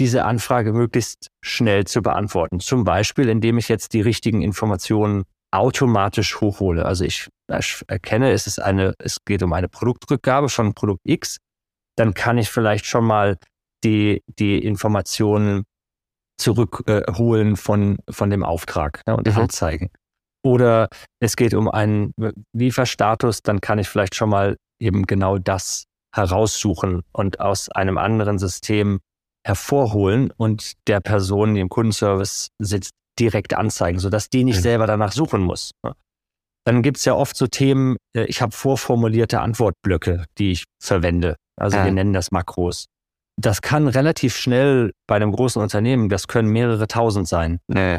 [0.00, 2.58] diese Anfrage möglichst schnell zu beantworten?
[2.60, 6.86] Zum Beispiel, indem ich jetzt die richtigen Informationen automatisch hochhole.
[6.86, 11.36] Also ich, ich erkenne, es ist eine, es geht um eine Produktrückgabe von Produkt X.
[11.96, 13.36] Dann kann ich vielleicht schon mal
[13.84, 15.64] die, die Informationen
[16.38, 19.36] zurückholen äh, von, von dem Auftrag ja, und mhm.
[19.36, 19.90] anzeigen.
[20.44, 20.88] Oder
[21.20, 22.12] es geht um einen
[22.52, 28.38] Lieferstatus, dann kann ich vielleicht schon mal eben genau das heraussuchen und aus einem anderen
[28.38, 29.00] System
[29.46, 34.62] hervorholen und der Person, die im Kundenservice sitzt, direkt anzeigen, sodass die nicht mhm.
[34.62, 35.72] selber danach suchen muss.
[36.64, 41.36] Dann gibt es ja oft so Themen, äh, ich habe vorformulierte Antwortblöcke, die ich verwende.
[41.56, 41.84] Also ja.
[41.84, 42.86] wir nennen das Makros
[43.36, 47.60] das kann relativ schnell bei einem großen Unternehmen, das können mehrere tausend sein.
[47.68, 47.98] Nee.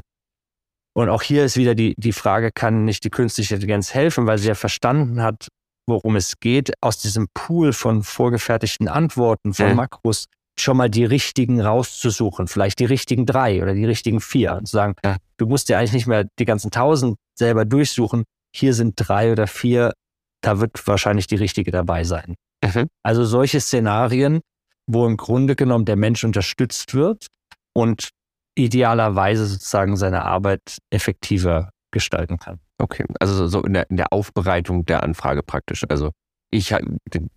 [0.95, 4.37] Und auch hier ist wieder die, die Frage, kann nicht die künstliche Intelligenz helfen, weil
[4.37, 5.47] sie ja verstanden hat,
[5.87, 9.75] worum es geht, aus diesem Pool von vorgefertigten Antworten, von mhm.
[9.75, 10.25] Makros,
[10.59, 14.73] schon mal die richtigen rauszusuchen, vielleicht die richtigen drei oder die richtigen vier und zu
[14.73, 15.17] sagen, ja.
[15.37, 18.23] du musst ja eigentlich nicht mehr die ganzen tausend selber durchsuchen,
[18.55, 19.93] hier sind drei oder vier,
[20.41, 22.35] da wird wahrscheinlich die richtige dabei sein.
[22.63, 22.87] Mhm.
[23.01, 24.41] Also solche Szenarien,
[24.87, 27.27] wo im Grunde genommen der Mensch unterstützt wird
[27.73, 28.09] und
[28.55, 32.59] idealerweise sozusagen seine Arbeit effektiver gestalten kann.
[32.77, 35.85] Okay, also so in der, in der Aufbereitung der Anfrage praktisch.
[35.89, 36.11] Also
[36.51, 36.75] ich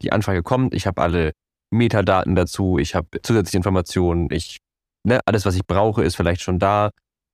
[0.02, 1.32] die Anfrage kommt, ich habe alle
[1.70, 4.58] Metadaten dazu, ich habe zusätzliche Informationen, ich
[5.04, 6.90] ne, alles was ich brauche ist vielleicht schon da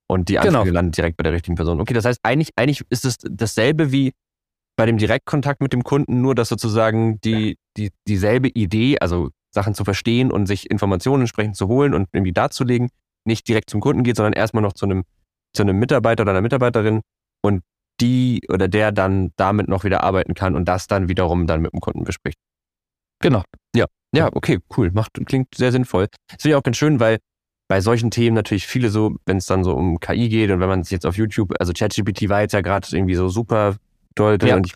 [0.09, 0.75] Und die Anfrage genau.
[0.75, 1.81] landet direkt bei der richtigen Person.
[1.81, 4.12] Okay, das heißt, eigentlich, eigentlich ist es dasselbe wie
[4.77, 9.75] bei dem Direktkontakt mit dem Kunden, nur dass sozusagen die, die, dieselbe Idee, also Sachen
[9.75, 12.88] zu verstehen und sich Informationen entsprechend zu holen und irgendwie darzulegen,
[13.25, 15.05] nicht direkt zum Kunden geht, sondern erstmal noch zu einem,
[15.55, 17.03] zu einem Mitarbeiter oder einer Mitarbeiterin
[17.43, 17.62] und
[18.01, 21.73] die oder der dann damit noch wieder arbeiten kann und das dann wiederum dann mit
[21.73, 22.38] dem Kunden bespricht.
[23.21, 23.43] Genau.
[23.77, 23.87] Ja.
[24.15, 24.91] Ja, okay, cool.
[24.93, 26.09] Macht, klingt sehr sinnvoll.
[26.29, 27.19] Das finde ich auch ganz schön, weil
[27.69, 30.69] bei solchen Themen natürlich viele so, wenn es dann so um KI geht und wenn
[30.69, 33.77] man sich jetzt auf YouTube, also ChatGPT war jetzt ja gerade irgendwie so super
[34.15, 34.57] toll drin ja.
[34.57, 34.75] und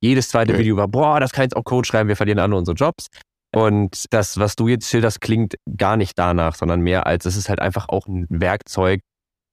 [0.00, 0.60] jedes zweite okay.
[0.60, 3.08] Video war, boah, das kann jetzt auch Code schreiben, wir verlieren alle unsere Jobs.
[3.56, 7.48] Und das, was du jetzt schilderst, klingt gar nicht danach, sondern mehr als es ist
[7.48, 9.00] halt einfach auch ein Werkzeug.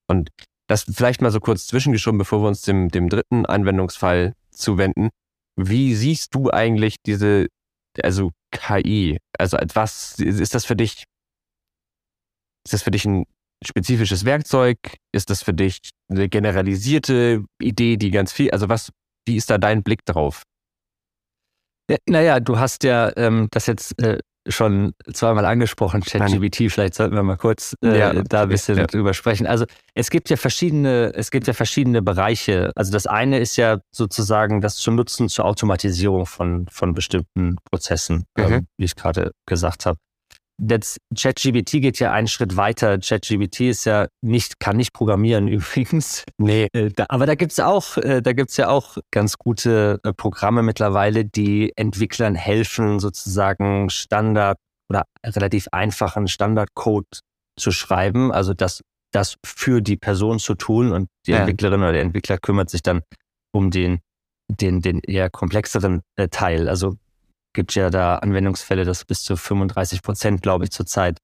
[0.10, 0.30] Und
[0.68, 5.08] das vielleicht mal so kurz zwischengeschoben, bevor wir uns dem, dem dritten Anwendungsfall zuwenden.
[5.56, 7.48] Wie siehst du eigentlich diese,
[8.04, 9.20] also KI?
[9.40, 11.06] Also was ist das für dich?
[12.66, 13.24] Ist das für dich ein
[13.64, 14.80] spezifisches Werkzeug?
[15.14, 18.92] Ist das für dich eine generalisierte Idee, die ganz viel, also was,
[19.26, 20.44] wie ist da dein Blick drauf?
[21.90, 26.72] Ja, naja, du hast ja ähm, das jetzt äh, schon zweimal angesprochen, ChatGPT.
[26.72, 28.88] Vielleicht sollten wir mal kurz äh, ja, da ein bisschen ja.
[28.88, 29.48] drüber sprechen.
[29.48, 32.72] Also es gibt ja verschiedene, es gibt ja verschiedene Bereiche.
[32.76, 38.26] Also das eine ist ja sozusagen das zu nutzen zur Automatisierung von von bestimmten Prozessen,
[38.38, 38.44] mhm.
[38.44, 39.98] ähm, wie ich gerade gesagt habe.
[40.62, 43.00] Jetzt ChatGPT geht ja einen Schritt weiter.
[43.00, 46.24] ChatGPT ist ja nicht, kann nicht programmieren übrigens.
[46.38, 46.68] Nee.
[46.74, 51.26] Äh, aber da gibt's auch, äh, da gibt's ja auch ganz gute äh, Programme mittlerweile,
[51.26, 54.58] die Entwicklern helfen, sozusagen Standard
[54.90, 57.22] oder relativ einfachen Standardcode
[57.60, 58.32] zu schreiben.
[58.32, 61.40] Also das, das für die Person zu tun und die ja.
[61.40, 63.02] Entwicklerin oder der Entwickler kümmert sich dann
[63.52, 64.00] um den,
[64.50, 66.70] den, den eher komplexeren Teil.
[66.70, 66.96] Also
[67.54, 71.18] gibt ja da Anwendungsfälle, dass bis zu 35 Prozent, glaube ich, zurzeit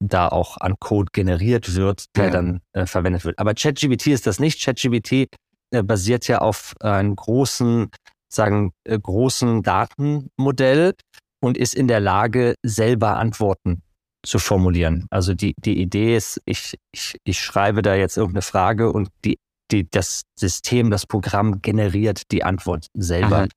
[0.00, 2.30] da auch an Code generiert wird, der ja.
[2.30, 3.38] dann äh, verwendet wird.
[3.38, 4.62] Aber ChatGPT ist das nicht.
[4.62, 5.28] ChatGPT
[5.70, 7.90] äh, basiert ja auf äh, einem großen,
[8.28, 10.94] sagen, äh, großen Datenmodell
[11.40, 13.82] und ist in der Lage, selber Antworten
[14.24, 15.06] zu formulieren.
[15.10, 19.36] Also die, die Idee ist, ich, ich, ich schreibe da jetzt irgendeine Frage und die,
[19.70, 23.40] die, das System, das Programm generiert die Antwort selber.
[23.40, 23.48] Aha.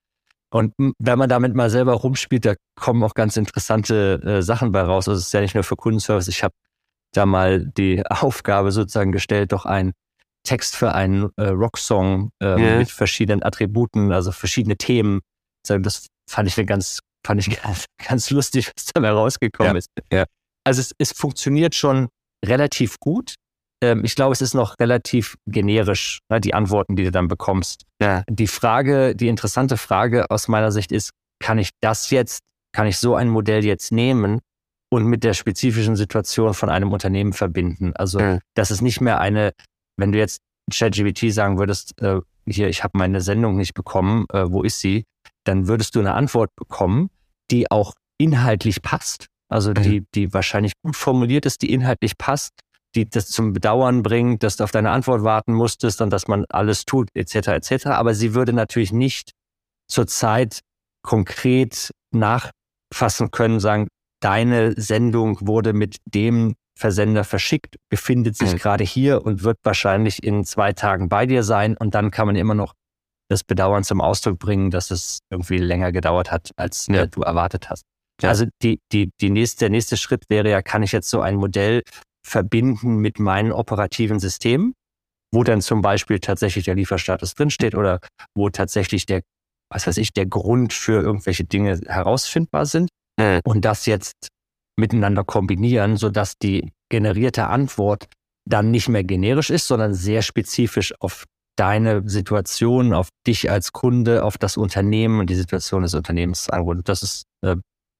[0.50, 4.82] Und wenn man damit mal selber rumspielt, da kommen auch ganz interessante äh, Sachen bei
[4.82, 5.08] raus.
[5.08, 6.30] Also es ist ja nicht nur für Kundenservice.
[6.30, 6.54] Ich habe
[7.14, 9.94] da mal die Aufgabe sozusagen gestellt, doch einen
[10.44, 12.78] Text für einen äh, Rocksong äh, yeah.
[12.80, 15.20] mit verschiedenen Attributen, also verschiedene Themen.
[15.68, 19.78] Das fand ich ganz, fand ich ganz, ganz lustig, was dabei rausgekommen ja.
[19.78, 19.90] ist.
[20.12, 20.26] Ja.
[20.64, 22.08] Also es, es funktioniert schon
[22.46, 23.36] relativ gut
[23.82, 27.84] ähm, ich glaube, es ist noch relativ generisch, ne, die Antworten, die du dann bekommst.
[28.02, 28.24] Ja.
[28.30, 32.98] Die Frage, die interessante Frage aus meiner Sicht ist, kann ich das jetzt, kann ich
[32.98, 34.40] so ein Modell jetzt nehmen
[34.90, 37.94] und mit der spezifischen Situation von einem Unternehmen verbinden?
[37.96, 38.40] Also, mhm.
[38.56, 39.52] das ist nicht mehr eine,
[39.98, 44.50] wenn du jetzt ChatGPT sagen würdest, äh, hier, ich habe meine Sendung nicht bekommen, äh,
[44.50, 45.06] wo ist sie?
[45.44, 47.10] Dann würdest du eine Antwort bekommen,
[47.52, 49.28] die auch inhaltlich passt.
[49.50, 52.52] Also die, die wahrscheinlich gut formuliert ist, die inhaltlich passt,
[52.98, 56.46] die das zum Bedauern bringt, dass du auf deine Antwort warten musstest und dass man
[56.50, 57.50] alles tut, etc.
[57.50, 57.86] etc.
[57.88, 59.32] Aber sie würde natürlich nicht
[59.88, 60.62] zurzeit
[61.04, 63.88] konkret nachfassen können, sagen,
[64.20, 68.58] deine Sendung wurde mit dem Versender verschickt, befindet sich mhm.
[68.58, 71.78] gerade hier und wird wahrscheinlich in zwei Tagen bei dir sein.
[71.78, 72.74] Und dann kann man immer noch
[73.30, 77.06] das Bedauern zum Ausdruck bringen, dass es irgendwie länger gedauert hat, als ja.
[77.06, 77.84] du erwartet hast.
[78.22, 78.30] Ja.
[78.30, 81.36] Also die, die, die nächste, der nächste Schritt wäre ja, kann ich jetzt so ein
[81.36, 81.84] Modell
[82.28, 84.74] verbinden mit meinen operativen Systemen,
[85.34, 88.00] wo dann zum Beispiel tatsächlich der Lieferstatus drinsteht oder
[88.36, 89.22] wo tatsächlich der,
[89.72, 93.40] was weiß ich, der Grund für irgendwelche Dinge herausfindbar sind mhm.
[93.44, 94.28] und das jetzt
[94.80, 98.08] miteinander kombinieren, sodass die generierte Antwort
[98.48, 101.26] dann nicht mehr generisch ist, sondern sehr spezifisch auf
[101.58, 106.88] deine Situation, auf dich als Kunde, auf das Unternehmen und die Situation des Unternehmens angewandt.
[106.88, 107.56] Das ist äh,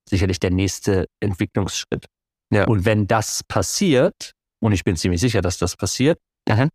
[0.08, 2.06] sicherlich der nächste Entwicklungsschritt.
[2.54, 2.66] Ja.
[2.66, 4.32] Und wenn das passiert,
[4.64, 6.18] und ich bin ziemlich sicher, dass das passiert,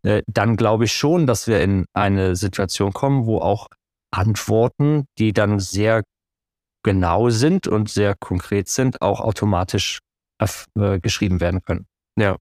[0.03, 3.67] äh, dann glaube ich schon, dass wir in eine Situation kommen, wo auch
[4.11, 6.03] Antworten, die dann sehr
[6.83, 9.99] genau sind und sehr konkret sind, auch automatisch
[10.39, 11.87] äh, geschrieben werden können.
[12.17, 12.37] Ja.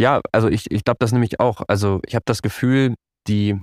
[0.00, 1.62] Ja, also ich, ich glaube das nämlich auch.
[1.66, 2.94] Also ich habe das Gefühl,
[3.26, 3.60] die,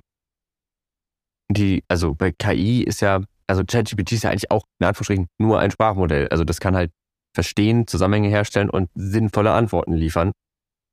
[1.49, 5.59] die, also bei KI ist ja, also ChatGPT ist ja eigentlich auch in Anführungsstrichen nur
[5.59, 6.27] ein Sprachmodell.
[6.27, 6.91] Also das kann halt
[7.35, 10.31] verstehen, Zusammenhänge herstellen und sinnvolle Antworten liefern.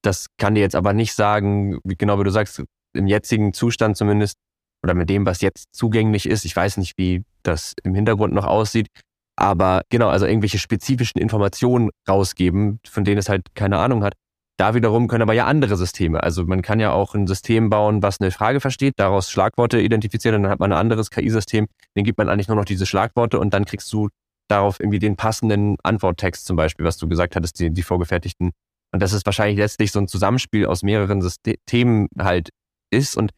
[0.02, 2.62] Das kann dir jetzt aber nicht sagen, wie genau wie du sagst,
[2.94, 4.36] im jetzigen Zustand zumindest
[4.82, 6.44] oder mit dem, was jetzt zugänglich ist.
[6.44, 8.88] Ich weiß nicht, wie das im Hintergrund noch aussieht.
[9.36, 14.14] Aber genau, also irgendwelche spezifischen Informationen rausgeben, von denen es halt keine Ahnung hat.
[14.58, 16.22] da wiederum können aber ja andere Systeme.
[16.22, 20.34] Also man kann ja auch ein System bauen, was eine Frage versteht, daraus Schlagworte identifiziert
[20.34, 21.66] und dann hat man ein anderes KI-System,
[21.96, 24.08] den gibt man eigentlich nur noch diese Schlagworte und dann kriegst du
[24.48, 28.52] darauf irgendwie den passenden Antworttext zum Beispiel, was du gesagt hattest, die, die vorgefertigten.
[28.92, 32.50] Und das ist wahrscheinlich letztlich so ein Zusammenspiel aus mehreren Systemen halt
[32.90, 33.16] ist.
[33.16, 33.32] Und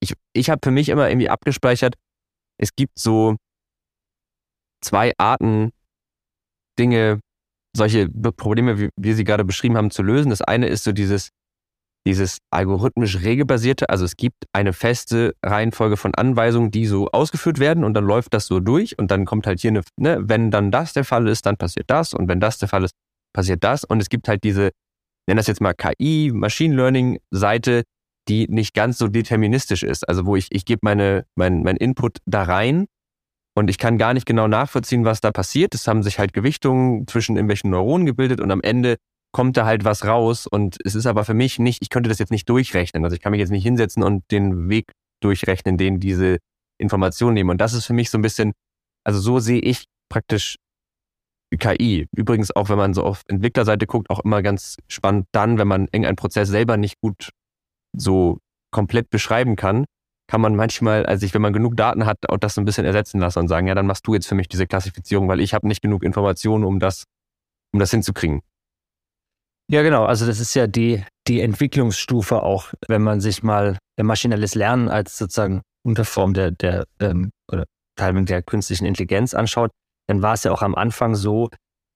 [0.00, 1.94] ich, ich habe für mich immer irgendwie abgespeichert,
[2.58, 3.36] es gibt so
[4.82, 5.70] zwei Arten,
[6.78, 7.20] Dinge,
[7.76, 10.30] solche Probleme, wie wir sie gerade beschrieben haben, zu lösen.
[10.30, 11.30] Das eine ist so dieses,
[12.06, 17.82] dieses algorithmisch regelbasierte, also es gibt eine feste Reihenfolge von Anweisungen, die so ausgeführt werden
[17.82, 20.70] und dann läuft das so durch und dann kommt halt hier eine, ne, wenn dann
[20.70, 22.94] das der Fall ist, dann passiert das und wenn das der Fall ist,
[23.34, 24.70] passiert das und es gibt halt diese,
[25.26, 27.82] nenn das jetzt mal KI, Machine Learning Seite,
[28.28, 32.18] die nicht ganz so deterministisch ist, also wo ich, ich gebe meine, mein, mein Input
[32.24, 32.86] da rein
[33.56, 35.74] und ich kann gar nicht genau nachvollziehen, was da passiert.
[35.74, 38.96] Es haben sich halt Gewichtungen zwischen irgendwelchen Neuronen gebildet und am Ende
[39.32, 40.46] kommt da halt was raus.
[40.46, 43.04] Und es ist aber für mich nicht, ich könnte das jetzt nicht durchrechnen.
[43.04, 46.38] Also ich kann mich jetzt nicht hinsetzen und den Weg durchrechnen, den diese
[46.78, 47.50] Informationen nehmen.
[47.50, 48.52] Und das ist für mich so ein bisschen,
[49.04, 50.56] also so sehe ich praktisch
[51.58, 52.06] KI.
[52.14, 55.82] Übrigens auch, wenn man so auf Entwicklerseite guckt, auch immer ganz spannend dann, wenn man
[55.84, 57.30] irgendeinen Prozess selber nicht gut
[57.96, 58.38] so
[58.70, 59.86] komplett beschreiben kann,
[60.28, 62.84] kann man manchmal, also ich, wenn man genug Daten hat, auch das so ein bisschen
[62.84, 65.54] ersetzen lassen und sagen, ja, dann machst du jetzt für mich diese Klassifizierung, weil ich
[65.54, 67.04] habe nicht genug Informationen, um das,
[67.72, 68.42] um das hinzukriegen.
[69.68, 70.04] Ja, genau.
[70.04, 75.18] Also das ist ja die, die Entwicklungsstufe auch, wenn man sich mal maschinelles Lernen als
[75.18, 77.64] sozusagen Unterform der, der ähm, oder
[77.96, 79.70] Teil der künstlichen Intelligenz anschaut,
[80.08, 81.48] dann war es ja auch am Anfang so,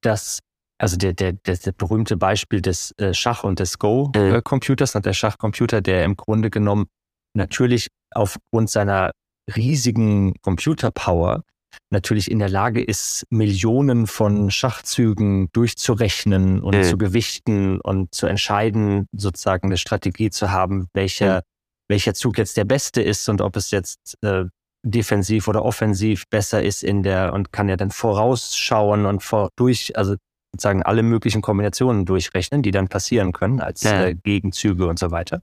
[0.02, 0.40] dass
[0.80, 5.02] also der, der, der, der berühmte Beispiel des äh, Schach- und des Go-Computers, mhm.
[5.02, 6.86] der Schachcomputer, der im Grunde genommen
[7.34, 9.10] natürlich aufgrund seiner
[9.54, 11.42] riesigen Computerpower
[11.90, 16.82] natürlich in der Lage ist, Millionen von Schachzügen durchzurechnen und mhm.
[16.84, 21.42] zu gewichten und zu entscheiden, sozusagen eine Strategie zu haben, welcher, mhm.
[21.88, 24.44] welcher Zug jetzt der beste ist und ob es jetzt äh,
[24.82, 29.96] defensiv oder offensiv besser ist in der und kann ja dann vorausschauen und vor, durch,
[29.96, 30.16] also
[30.52, 34.06] sozusagen alle möglichen Kombinationen durchrechnen, die dann passieren können als ja.
[34.06, 35.42] äh, Gegenzüge und so weiter.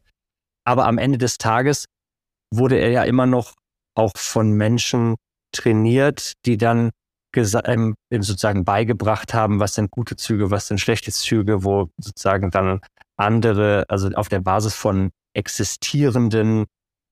[0.66, 1.86] Aber am Ende des Tages
[2.54, 3.54] wurde er ja immer noch
[3.96, 5.16] auch von Menschen
[5.52, 6.92] trainiert, die dann
[7.36, 12.80] ihm sozusagen beigebracht haben, was sind gute Züge, was sind schlechte Züge, wo sozusagen dann
[13.16, 16.66] andere, also auf der Basis von existierenden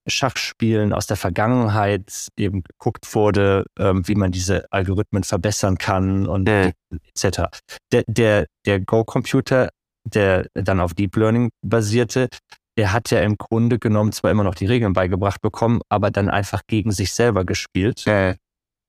[0.07, 6.47] Schachspielen aus der Vergangenheit eben geguckt wurde, ähm, wie man diese Algorithmen verbessern kann und
[6.47, 6.73] äh.
[7.13, 7.43] etc.
[7.91, 9.69] Der, der, der Go-Computer,
[10.03, 12.29] der dann auf Deep Learning basierte,
[12.77, 16.29] der hat ja im Grunde genommen zwar immer noch die Regeln beigebracht bekommen, aber dann
[16.29, 18.35] einfach gegen sich selber gespielt äh.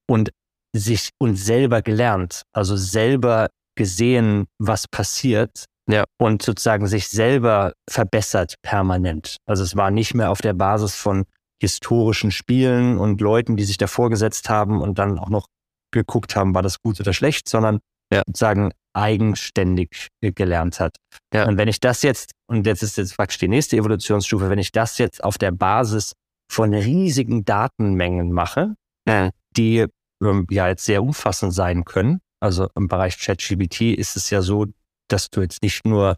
[0.08, 0.30] und
[0.74, 6.04] sich und selber gelernt, also selber gesehen, was passiert ja.
[6.18, 9.36] und sozusagen sich selber verbessert permanent.
[9.46, 11.24] Also es war nicht mehr auf der Basis von
[11.60, 15.46] historischen Spielen und Leuten, die sich davor gesetzt haben und dann auch noch
[15.92, 17.78] geguckt haben, war das gut oder schlecht, sondern
[18.12, 18.22] ja.
[18.26, 20.96] sozusagen eigenständig gelernt hat.
[21.32, 21.46] Ja.
[21.46, 24.72] Und wenn ich das jetzt, und jetzt ist jetzt praktisch die nächste Evolutionsstufe, wenn ich
[24.72, 26.14] das jetzt auf der Basis
[26.50, 28.74] von riesigen Datenmengen mache,
[29.06, 29.30] ja.
[29.56, 29.86] die
[30.22, 34.66] ähm, ja jetzt sehr umfassend sein können, also im Bereich ChatGPT ist es ja so,
[35.08, 36.16] dass du jetzt nicht nur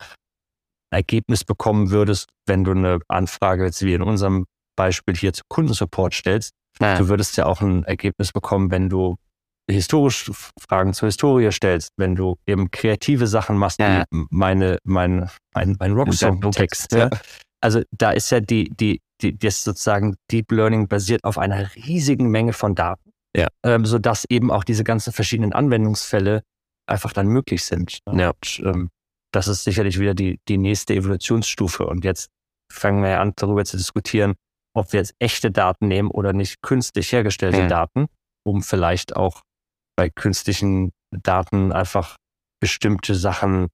[0.91, 5.43] ein Ergebnis bekommen würdest, wenn du eine Anfrage jetzt wie in unserem Beispiel hier zu
[5.49, 6.53] Kundensupport stellst.
[6.81, 6.97] Ja.
[6.97, 9.16] Du würdest ja auch ein Ergebnis bekommen, wenn du
[9.71, 14.05] historisch Fragen zur Historie stellst, wenn du eben kreative Sachen machst, ja.
[14.11, 16.93] wie meine, mein, mein, mein Rocksong-Text.
[16.93, 17.11] Ja.
[17.61, 22.29] Also da ist ja die, die, die, das sozusagen Deep Learning basiert auf einer riesigen
[22.29, 23.49] Menge von Daten, ja.
[23.64, 26.43] ähm, sodass eben auch diese ganzen verschiedenen Anwendungsfälle
[26.87, 27.99] einfach dann möglich sind.
[28.12, 28.31] Ja.
[28.31, 28.91] Und, ähm,
[29.33, 31.87] das ist sicherlich wieder die, die nächste Evolutionsstufe.
[31.87, 32.31] Und jetzt
[32.73, 34.35] fangen wir an, darüber zu diskutieren,
[34.75, 37.69] ob wir jetzt echte Daten nehmen oder nicht künstlich hergestellte ja.
[37.69, 38.07] Daten,
[38.47, 39.43] um vielleicht auch
[39.99, 42.18] bei künstlichen Daten einfach
[42.61, 43.66] bestimmte Sachen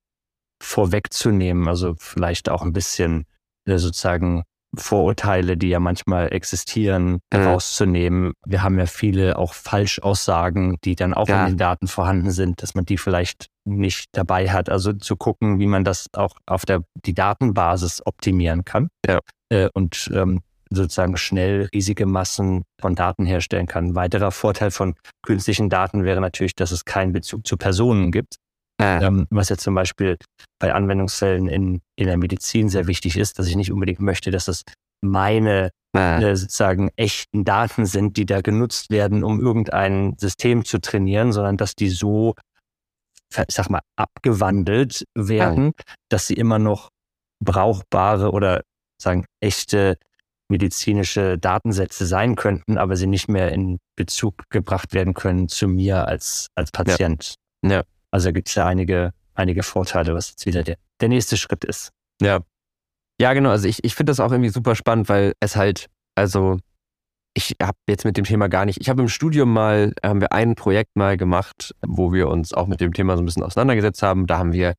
[0.62, 1.68] vorwegzunehmen.
[1.68, 3.26] Also vielleicht auch ein bisschen
[3.68, 4.44] äh, sozusagen
[4.74, 8.32] Vorurteile, die ja manchmal existieren, herauszunehmen.
[8.46, 11.44] Wir haben ja viele auch Falschaussagen, die dann auch ja.
[11.44, 14.70] in den Daten vorhanden sind, dass man die vielleicht nicht dabei hat.
[14.70, 18.88] Also zu gucken, wie man das auch auf der die Datenbasis optimieren kann.
[19.06, 19.20] Ja.
[19.50, 20.40] Äh, und ähm,
[20.74, 23.86] sozusagen schnell riesige Massen von Daten herstellen kann.
[23.86, 28.36] Ein weiterer Vorteil von künstlichen Daten wäre natürlich, dass es keinen Bezug zu Personen gibt.
[28.78, 29.00] Ah.
[29.02, 30.16] Ähm, was ja zum Beispiel
[30.58, 34.48] bei Anwendungsfällen in, in der Medizin sehr wichtig ist, dass ich nicht unbedingt möchte, dass
[34.48, 34.64] es
[35.00, 36.18] meine ah.
[36.18, 41.56] äh, sozusagen echten Daten sind, die da genutzt werden, um irgendein System zu trainieren, sondern
[41.56, 42.34] dass die so,
[43.30, 45.82] ich sag mal, abgewandelt werden, ah.
[46.08, 46.90] dass sie immer noch
[47.44, 48.62] brauchbare oder
[49.00, 49.98] sagen echte
[50.49, 56.07] medizinische Datensätze sein könnten, aber sie nicht mehr in Bezug gebracht werden können zu mir
[56.07, 57.34] als, als Patient.
[57.64, 57.70] Ja.
[57.70, 57.82] ja.
[58.11, 61.90] Also gibt es ja einige, einige Vorteile, was jetzt wieder der, der nächste Schritt ist.
[62.20, 62.40] Ja.
[63.20, 63.51] Ja, genau.
[63.51, 66.59] Also ich, ich finde das auch irgendwie super spannend, weil es halt, also
[67.34, 70.32] ich habe jetzt mit dem Thema gar nicht, ich habe im Studium mal, haben wir
[70.32, 74.03] ein Projekt mal gemacht, wo wir uns auch mit dem Thema so ein bisschen auseinandergesetzt
[74.03, 74.26] haben.
[74.26, 74.74] Da haben wir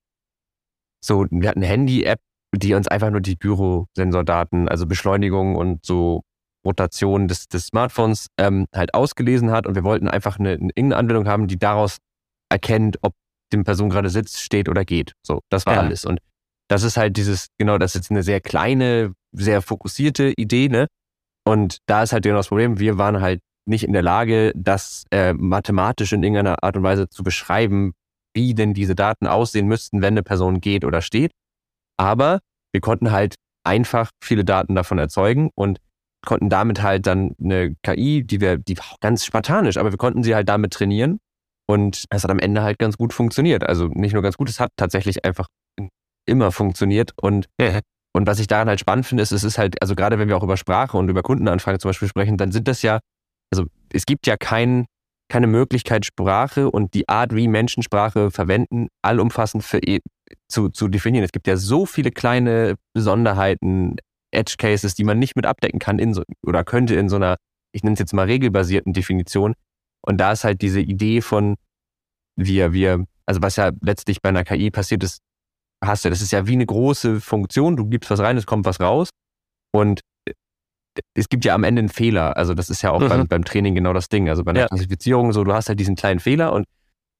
[1.03, 2.20] so, wir hatten eine Handy-App,
[2.58, 6.22] die uns einfach nur die Gyrosensordaten, also Beschleunigung und so
[6.66, 10.97] Rotation des, des Smartphones ähm, halt ausgelesen hat und wir wollten einfach eine, eine irgendeine
[10.97, 11.97] Anwendung haben, die daraus
[12.49, 13.14] erkennt, ob
[13.53, 15.14] die Person gerade sitzt, steht oder geht.
[15.26, 15.80] So, das war ja.
[15.82, 16.06] alles.
[16.06, 16.20] Und
[16.68, 20.88] das ist halt dieses, genau, das ist jetzt eine sehr kleine, sehr fokussierte Idee, ne?
[21.47, 25.06] Und da ist halt genau das Problem, wir waren halt nicht in der Lage, das
[25.12, 27.93] äh, mathematisch in irgendeiner Art und Weise zu beschreiben,
[28.34, 31.32] wie denn diese Daten aussehen müssten, wenn eine Person geht oder steht.
[31.97, 32.39] Aber
[32.73, 35.79] wir konnten halt einfach viele Daten davon erzeugen und
[36.25, 39.97] konnten damit halt dann eine KI, die wir, die war auch ganz spartanisch, aber wir
[39.97, 41.19] konnten sie halt damit trainieren
[41.67, 43.63] und es hat am Ende halt ganz gut funktioniert.
[43.63, 45.47] Also nicht nur ganz gut, es hat tatsächlich einfach
[46.27, 47.47] immer funktioniert und
[48.15, 50.37] und was ich daran halt spannend finde, ist, es ist halt, also gerade wenn wir
[50.37, 52.99] auch über Sprache und über Kundenanfragen zum Beispiel sprechen, dann sind das ja,
[53.51, 54.85] also es gibt ja kein,
[55.27, 59.99] keine Möglichkeit, Sprache und die Art, wie Menschen Sprache verwenden, allumfassend für, e,
[60.49, 61.23] zu, zu definieren.
[61.23, 63.97] Es gibt ja so viele kleine Besonderheiten,
[64.32, 67.38] Edge Cases, die man nicht mit abdecken kann in so, oder könnte in so einer,
[67.71, 69.53] ich nenne es jetzt mal regelbasierten Definition.
[70.01, 71.55] Und da ist halt diese Idee von,
[72.36, 75.19] wir, wir, also was ja letztlich bei einer KI passiert ist,
[75.84, 76.09] hast du.
[76.09, 77.76] Das ist ja wie eine große Funktion.
[77.76, 79.09] Du gibst was rein, es kommt was raus.
[79.71, 80.01] Und
[81.13, 82.38] es gibt ja am Ende einen Fehler.
[82.38, 83.09] Also das ist ja auch mhm.
[83.09, 84.30] beim, beim, Training genau das Ding.
[84.30, 84.67] Also bei einer ja.
[84.67, 86.65] Klassifizierung so, du hast halt diesen kleinen Fehler und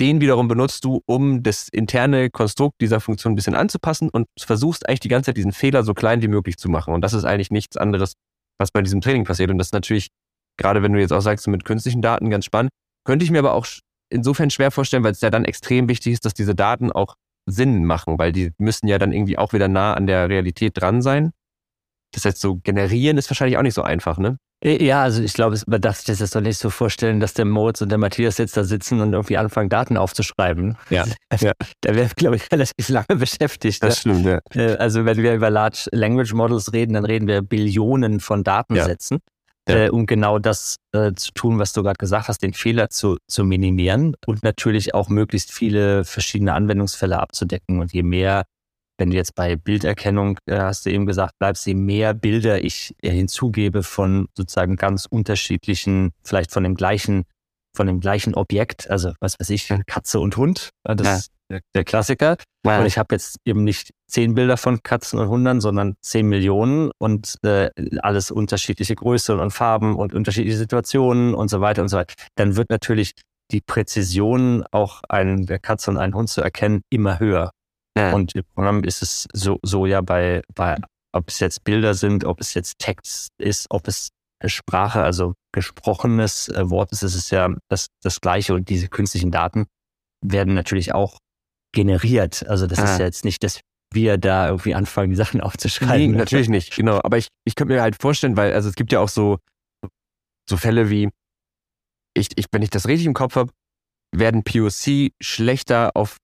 [0.02, 4.88] den wiederum benutzt du, um das interne Konstrukt dieser Funktion ein bisschen anzupassen und versuchst
[4.88, 6.94] eigentlich die ganze Zeit diesen Fehler so klein wie möglich zu machen.
[6.94, 8.14] Und das ist eigentlich nichts anderes,
[8.60, 9.52] was bei diesem Training passiert.
[9.52, 10.10] Und das ist natürlich,
[10.58, 12.72] gerade wenn du jetzt auch sagst, mit künstlichen Daten ganz spannend,
[13.06, 13.66] könnte ich mir aber auch
[14.10, 17.16] insofern schwer vorstellen, weil es ja dann extrem wichtig ist, dass diese Daten auch
[17.48, 21.02] Sinn machen, weil die müssen ja dann irgendwie auch wieder nah an der Realität dran
[21.02, 21.32] sein.
[22.14, 24.38] Das heißt, so generieren ist wahrscheinlich auch nicht so einfach, ne?
[24.66, 27.34] Äh, ja, also ich glaube, man darf sich das jetzt doch nicht so vorstellen, dass
[27.34, 30.78] der Moritz und der Matthias jetzt da sitzen und irgendwie anfangen, Daten aufzuschreiben.
[30.90, 31.06] Ja.
[31.40, 31.52] ja.
[31.82, 33.84] Da wäre, glaube ich, relativ lange beschäftigt.
[33.84, 34.16] Das ne?
[34.16, 34.40] stimmt, ja.
[34.56, 39.18] Äh, also wenn wir über Large Language Models reden, dann reden wir Billionen von Datensätzen.
[39.18, 39.32] Ja
[39.68, 39.86] ja.
[39.86, 43.18] äh, um genau das äh, zu tun, was du gerade gesagt hast, den Fehler zu,
[43.28, 47.80] zu minimieren und natürlich auch möglichst viele verschiedene Anwendungsfälle abzudecken.
[47.80, 48.44] Und je mehr,
[48.98, 52.96] wenn du jetzt bei Bilderkennung, äh, hast du eben gesagt, bleibst, je mehr Bilder ich
[53.02, 57.26] äh, hinzugebe von sozusagen ganz unterschiedlichen, vielleicht von dem gleichen
[57.76, 61.16] von dem gleichen Objekt, also was weiß ich, Katze und Hund, das ja.
[61.16, 62.38] ist der, der Klassiker.
[62.64, 62.80] Wow.
[62.80, 66.92] Und ich habe jetzt eben nicht zehn Bilder von Katzen und Hunden, sondern zehn Millionen
[66.98, 67.70] und äh,
[68.00, 72.16] alles unterschiedliche Größe und Farben und unterschiedliche Situationen und so weiter und so weiter.
[72.36, 73.14] Dann wird natürlich
[73.52, 77.52] die Präzision, auch einen der Katze und einen Hund zu erkennen, immer höher.
[77.98, 78.14] Ja.
[78.14, 80.78] Und im Grunde ist es so, so ja bei, bei,
[81.14, 84.10] ob es jetzt Bilder sind, ob es jetzt Text ist, ob es
[84.46, 88.54] Sprache, also gesprochenes äh, Wort ist, ist es ja das, das Gleiche.
[88.54, 89.66] Und diese künstlichen Daten
[90.22, 91.20] werden natürlich auch
[91.74, 92.46] generiert.
[92.48, 92.84] Also das ah.
[92.84, 93.62] ist ja jetzt nicht, dass
[93.94, 96.12] wir da irgendwie anfangen, die Sachen aufzuschreiben.
[96.12, 97.00] Nee, natürlich nicht, genau.
[97.04, 99.40] Aber ich, ich könnte mir halt vorstellen, weil, also es gibt ja auch so,
[100.50, 101.10] so Fälle wie,
[102.14, 103.52] ich, ich, wenn ich das richtig im Kopf habe,
[104.16, 106.18] werden POC schlechter auf,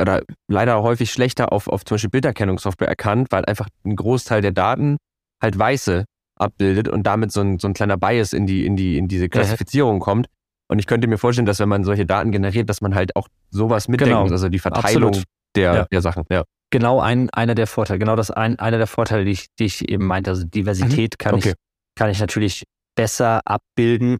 [0.00, 4.52] oder leider häufig schlechter auf, auf zum Beispiel Bilderkennungssoftware erkannt, weil einfach ein Großteil der
[4.52, 4.96] Daten
[5.40, 6.04] halt weiße
[6.36, 9.28] abbildet und damit so ein, so ein kleiner Bias in die, in die, in diese
[9.28, 10.04] Klassifizierung ja.
[10.04, 10.26] kommt.
[10.68, 13.28] Und ich könnte mir vorstellen, dass wenn man solche Daten generiert, dass man halt auch
[13.50, 14.30] sowas mitdenkt, genau.
[14.30, 15.22] also die Verteilung
[15.54, 15.84] der, ja.
[15.84, 16.24] der Sachen.
[16.30, 16.44] Ja.
[16.70, 19.88] Genau ein, einer der Vorteile, genau das ein, einer der Vorteile, die ich, die ich
[19.88, 20.30] eben meinte.
[20.30, 21.18] Also Diversität mhm.
[21.18, 21.50] kann, okay.
[21.50, 21.54] ich,
[21.94, 22.64] kann ich natürlich
[22.96, 24.18] besser abbilden,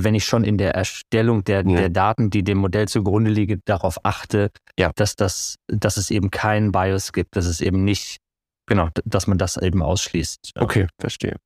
[0.00, 1.76] wenn ich schon in der Erstellung der, ja.
[1.76, 4.90] der Daten, die dem Modell zugrunde liegen, darauf achte, ja.
[4.96, 8.18] dass, das, dass es eben keinen Bias gibt, dass es eben nicht,
[8.66, 10.52] genau, dass man das eben ausschließt.
[10.58, 11.36] Okay, verstehe.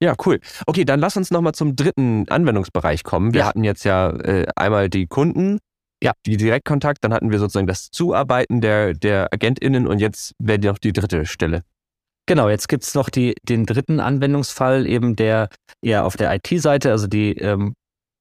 [0.00, 0.40] Ja, cool.
[0.66, 3.32] Okay, dann lass uns nochmal zum dritten Anwendungsbereich kommen.
[3.32, 3.46] Wir ja.
[3.46, 5.58] hatten jetzt ja äh, einmal die Kunden,
[6.02, 10.60] ja, die Direktkontakt, dann hatten wir sozusagen das Zuarbeiten der, der AgentInnen und jetzt wäre
[10.60, 11.62] noch die dritte Stelle.
[12.28, 15.48] Genau, jetzt gibt's noch die, den dritten Anwendungsfall, eben der
[15.82, 17.72] eher auf der IT-Seite, also die ähm,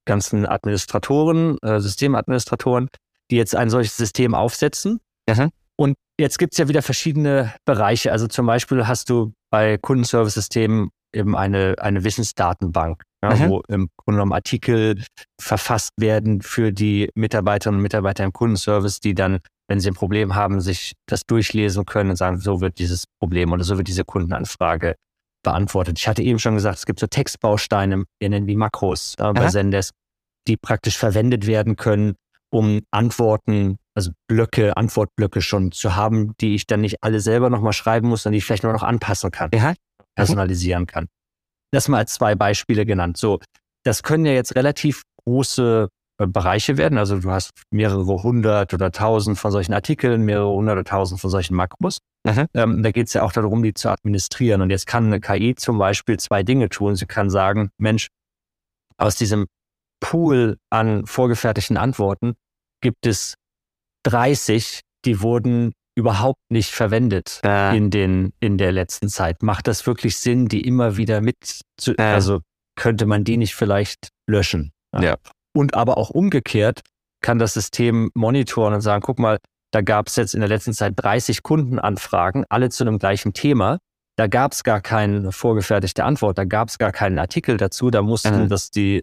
[0.05, 2.87] ganzen Administratoren, äh, Systemadministratoren,
[3.29, 5.01] die jetzt ein solches System aufsetzen.
[5.29, 5.49] Mhm.
[5.75, 8.13] Und jetzt gibt's ja wieder verschiedene Bereiche.
[8.13, 13.49] Also zum Beispiel hast du bei Kundenservice-Systemen eben eine, eine Wissensdatenbank, ja, mhm.
[13.49, 15.03] wo im Grunde genommen Artikel
[15.37, 20.35] verfasst werden für die Mitarbeiterinnen und Mitarbeiter im Kundenservice, die dann wenn sie ein Problem
[20.35, 24.05] haben, sich das durchlesen können und sagen, so wird dieses Problem oder so wird diese
[24.05, 24.95] Kundenanfrage
[25.43, 25.99] beantwortet.
[25.99, 29.47] Ich hatte eben schon gesagt, es gibt so Textbausteine, wir nennen die Makros äh, bei
[29.47, 29.93] Zendesk,
[30.47, 32.15] die praktisch verwendet werden können,
[32.49, 37.73] um Antworten, also Blöcke, Antwortblöcke schon zu haben, die ich dann nicht alle selber nochmal
[37.73, 39.73] schreiben muss, sondern die ich vielleicht nur noch anpassen kann, ja.
[40.15, 41.07] personalisieren kann.
[41.71, 43.17] Das mal als zwei Beispiele genannt.
[43.17, 43.39] So,
[43.83, 45.89] das können ja jetzt relativ große
[46.25, 46.97] Bereiche werden.
[46.97, 51.29] Also du hast mehrere hundert oder tausend von solchen Artikeln, mehrere hundert oder tausend von
[51.29, 51.99] solchen Makros.
[52.53, 54.61] Ähm, da geht es ja auch darum, die zu administrieren.
[54.61, 56.95] Und jetzt kann eine KI zum Beispiel zwei Dinge tun.
[56.95, 58.07] Sie kann sagen, Mensch,
[58.97, 59.45] aus diesem
[59.99, 62.33] Pool an vorgefertigten Antworten
[62.81, 63.35] gibt es
[64.03, 67.75] 30, die wurden überhaupt nicht verwendet äh.
[67.75, 69.41] in den in der letzten Zeit.
[69.41, 72.01] Macht das wirklich Sinn, die immer wieder mit zu, äh.
[72.01, 72.41] also
[72.75, 74.71] könnte man die nicht vielleicht löschen?
[74.93, 75.01] Ja.
[75.01, 75.15] ja.
[75.57, 76.81] Und aber auch umgekehrt
[77.23, 79.39] kann das System monitoren und sagen, guck mal,
[79.71, 83.79] da gab es jetzt in der letzten Zeit 30 Kundenanfragen, alle zu einem gleichen Thema.
[84.17, 88.03] Da gab es gar keine vorgefertigte Antwort, da gab es gar keinen Artikel dazu, da
[88.03, 88.49] mussten mhm.
[88.49, 89.01] das die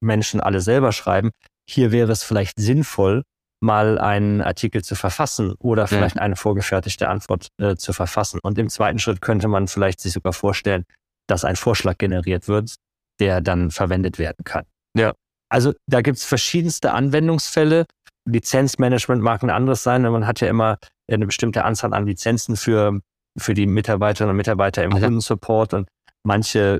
[0.00, 1.30] Menschen alle selber schreiben.
[1.68, 3.24] Hier wäre es vielleicht sinnvoll,
[3.60, 6.22] mal einen Artikel zu verfassen oder vielleicht ja.
[6.22, 8.38] eine vorgefertigte Antwort äh, zu verfassen.
[8.40, 10.84] Und im zweiten Schritt könnte man vielleicht sich sogar vorstellen,
[11.26, 12.76] dass ein Vorschlag generiert wird,
[13.18, 14.64] der dann verwendet werden kann.
[14.96, 15.12] Ja.
[15.52, 17.84] Also da gibt es verschiedenste Anwendungsfälle.
[18.26, 20.02] Lizenzmanagement mag ein anderes sein.
[20.02, 20.78] Man hat ja immer
[21.10, 23.00] eine bestimmte Anzahl an Lizenzen für,
[23.38, 25.88] für die Mitarbeiterinnen und Mitarbeiter im Kundensupport und
[26.24, 26.78] manche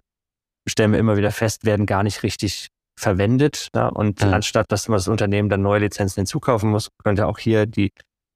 [0.67, 2.69] stellen wir immer wieder fest, werden gar nicht richtig
[2.99, 3.69] verwendet.
[3.75, 3.89] Ja?
[3.89, 4.31] Und ja.
[4.31, 7.93] anstatt, dass man das Unternehmen dann neue Lizenzen hinzukaufen muss, könnte auch hier die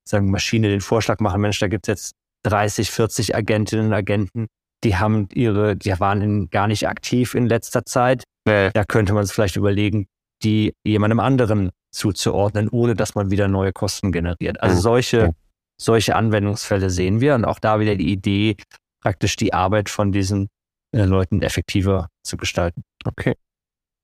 [0.06, 2.12] sagen, Maschine den Vorschlag machen, Mensch, da gibt es jetzt
[2.42, 4.48] 30, 40 Agentinnen und Agenten,
[4.84, 8.24] die haben ihre, die waren in, gar nicht aktiv in letzter Zeit.
[8.46, 8.70] Nee.
[8.72, 10.06] Da könnte man es vielleicht überlegen,
[10.42, 14.62] die jemandem anderen zuzuordnen, ohne dass man wieder neue Kosten generiert.
[14.62, 15.34] Also solche,
[15.80, 18.56] solche Anwendungsfälle sehen wir und auch da wieder die Idee,
[19.00, 20.48] praktisch die Arbeit von diesen
[20.92, 22.82] äh, Leuten effektiver zu gestalten.
[23.04, 23.34] Okay.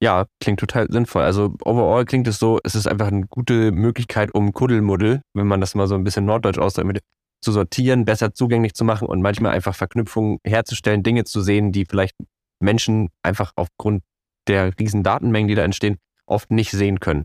[0.01, 1.23] Ja, klingt total sinnvoll.
[1.23, 5.61] Also overall klingt es so, es ist einfach eine gute Möglichkeit, um Kuddelmuddel, wenn man
[5.61, 7.01] das mal so ein bisschen norddeutsch ausdrückt,
[7.41, 11.85] zu sortieren, besser zugänglich zu machen und manchmal einfach Verknüpfungen herzustellen, Dinge zu sehen, die
[11.85, 12.17] vielleicht
[12.61, 14.03] Menschen einfach aufgrund
[14.49, 15.99] der riesen Datenmengen, die da entstehen,
[16.33, 17.25] oft nicht sehen können.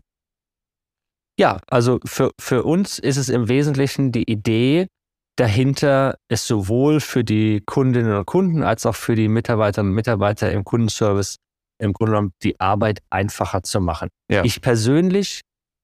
[1.38, 4.88] Ja, also für, für uns ist es im Wesentlichen die Idee
[5.36, 10.50] dahinter, es sowohl für die Kundinnen und Kunden als auch für die Mitarbeiterinnen und Mitarbeiter
[10.50, 11.36] im Kundenservice
[11.80, 14.08] im Grunde genommen die Arbeit einfacher zu machen.
[14.28, 14.44] Ja.
[14.44, 15.42] Ich persönlich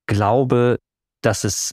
[0.09, 0.79] glaube,
[1.23, 1.71] dass es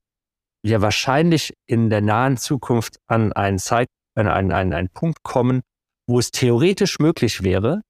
[0.64, 5.62] ja wahrscheinlich in der nahen Zukunft an einen, Zeit, an einen, einen, einen Punkt kommen,
[6.08, 7.82] wo es theoretisch möglich wäre,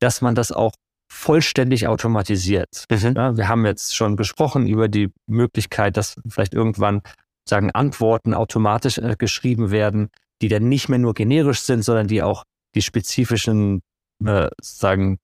[0.00, 0.74] dass man das auch
[1.12, 2.86] vollständig automatisiert.
[2.90, 3.14] Mhm.
[3.14, 7.02] Ja, wir haben jetzt schon gesprochen über die Möglichkeit, dass vielleicht irgendwann
[7.48, 10.08] sagen Antworten automatisch äh, geschrieben werden,
[10.40, 12.44] die dann nicht mehr nur generisch sind, sondern die auch
[12.74, 13.82] die spezifischen
[14.24, 15.18] äh, sagen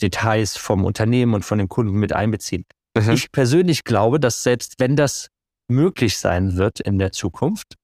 [0.00, 2.64] Details vom Unternehmen und von dem Kunden mit einbeziehen.
[2.96, 3.10] Mhm.
[3.10, 5.28] Ich persönlich glaube, dass selbst wenn das
[5.70, 7.74] möglich sein wird in der Zukunft,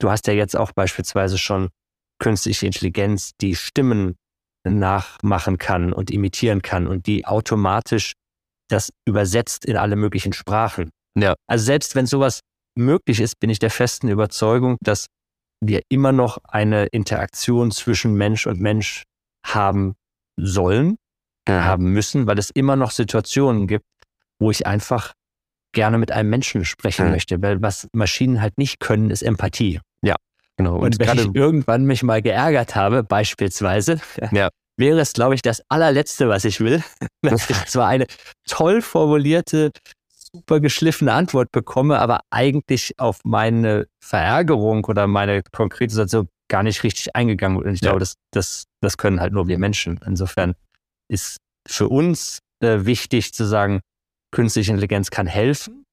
[0.00, 1.68] du hast ja jetzt auch beispielsweise schon
[2.18, 4.16] künstliche Intelligenz, die Stimmen
[4.64, 8.12] nachmachen kann und imitieren kann und die automatisch
[8.68, 10.90] das übersetzt in alle möglichen Sprachen.
[11.18, 11.34] Ja.
[11.46, 12.40] Also selbst wenn sowas
[12.76, 15.06] möglich ist, bin ich der festen Überzeugung, dass
[15.60, 19.04] wir immer noch eine Interaktion zwischen Mensch und Mensch
[19.46, 19.94] haben
[20.36, 20.96] sollen,
[21.48, 21.64] ja.
[21.64, 23.84] haben müssen, weil es immer noch Situationen gibt,
[24.40, 25.12] wo ich einfach
[25.72, 27.12] gerne mit einem Menschen sprechen ja.
[27.12, 29.80] möchte, weil was Maschinen halt nicht können, ist Empathie.
[30.56, 30.76] Genau.
[30.76, 34.00] Und, und wenn ich irgendwann mich mal geärgert habe, beispielsweise,
[34.32, 34.50] ja.
[34.76, 36.82] wäre es, glaube ich, das allerletzte, was ich will,
[37.22, 38.06] dass ich zwar eine
[38.46, 39.70] toll formulierte,
[40.32, 46.82] super geschliffene Antwort bekomme, aber eigentlich auf meine Verärgerung oder meine konkrete Situation gar nicht
[46.82, 47.66] richtig eingegangen wird.
[47.66, 47.90] Und ich ja.
[47.90, 50.00] glaube, das, das, das können halt nur wir Menschen.
[50.06, 50.54] Insofern
[51.08, 53.80] ist für uns äh, wichtig zu sagen,
[54.30, 55.83] künstliche Intelligenz kann helfen,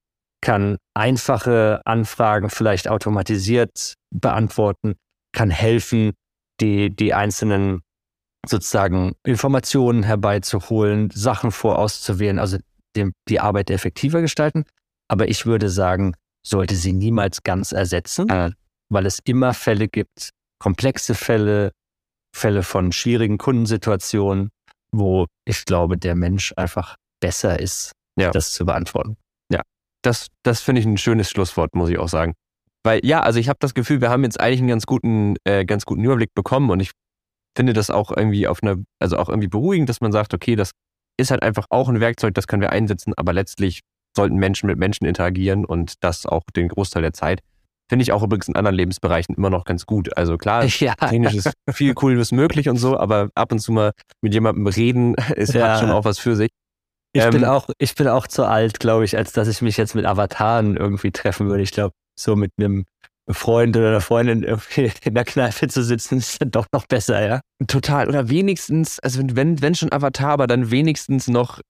[0.42, 4.96] kann einfache Anfragen vielleicht automatisiert beantworten,
[5.32, 6.12] kann helfen,
[6.60, 7.80] die, die einzelnen
[8.46, 12.58] sozusagen Informationen herbeizuholen, Sachen vorauszuwählen, also
[12.96, 14.64] dem, die Arbeit effektiver gestalten.
[15.08, 16.14] Aber ich würde sagen,
[16.44, 18.54] sollte sie niemals ganz ersetzen, mhm.
[18.90, 21.70] weil es immer Fälle gibt, komplexe Fälle,
[22.34, 24.50] Fälle von schwierigen Kundensituationen,
[24.92, 28.30] wo ich glaube, der Mensch einfach besser ist, ja.
[28.30, 29.16] das zu beantworten.
[30.02, 32.34] Das, das finde ich ein schönes Schlusswort, muss ich auch sagen.
[32.84, 35.64] Weil ja, also ich habe das Gefühl, wir haben jetzt eigentlich einen ganz guten, äh,
[35.64, 36.90] ganz guten Überblick bekommen und ich
[37.56, 40.72] finde das auch irgendwie auf einer, also auch irgendwie beruhigend, dass man sagt, okay, das
[41.18, 43.80] ist halt einfach auch ein Werkzeug, das können wir einsetzen, aber letztlich
[44.16, 47.40] sollten Menschen mit Menschen interagieren und das auch den Großteil der Zeit.
[47.88, 50.16] Finde ich auch übrigens in anderen Lebensbereichen immer noch ganz gut.
[50.16, 50.94] Also klar, ja.
[50.94, 53.92] technisch ist viel Cooles möglich und so, aber ab und zu mal
[54.22, 55.78] mit jemandem reden ist ja.
[55.78, 56.50] schon auch was für sich.
[57.12, 59.76] Ich ähm, bin auch, ich bin auch zu alt, glaube ich, als dass ich mich
[59.76, 61.62] jetzt mit Avataren irgendwie treffen würde.
[61.62, 62.84] Ich glaube, so mit einem
[63.30, 67.24] Freund oder einer Freundin irgendwie in der Kneipe zu sitzen, ist dann doch noch besser,
[67.24, 67.40] ja.
[67.66, 68.08] Total.
[68.08, 71.60] Oder wenigstens, also wenn, wenn schon Avatar, aber dann wenigstens noch,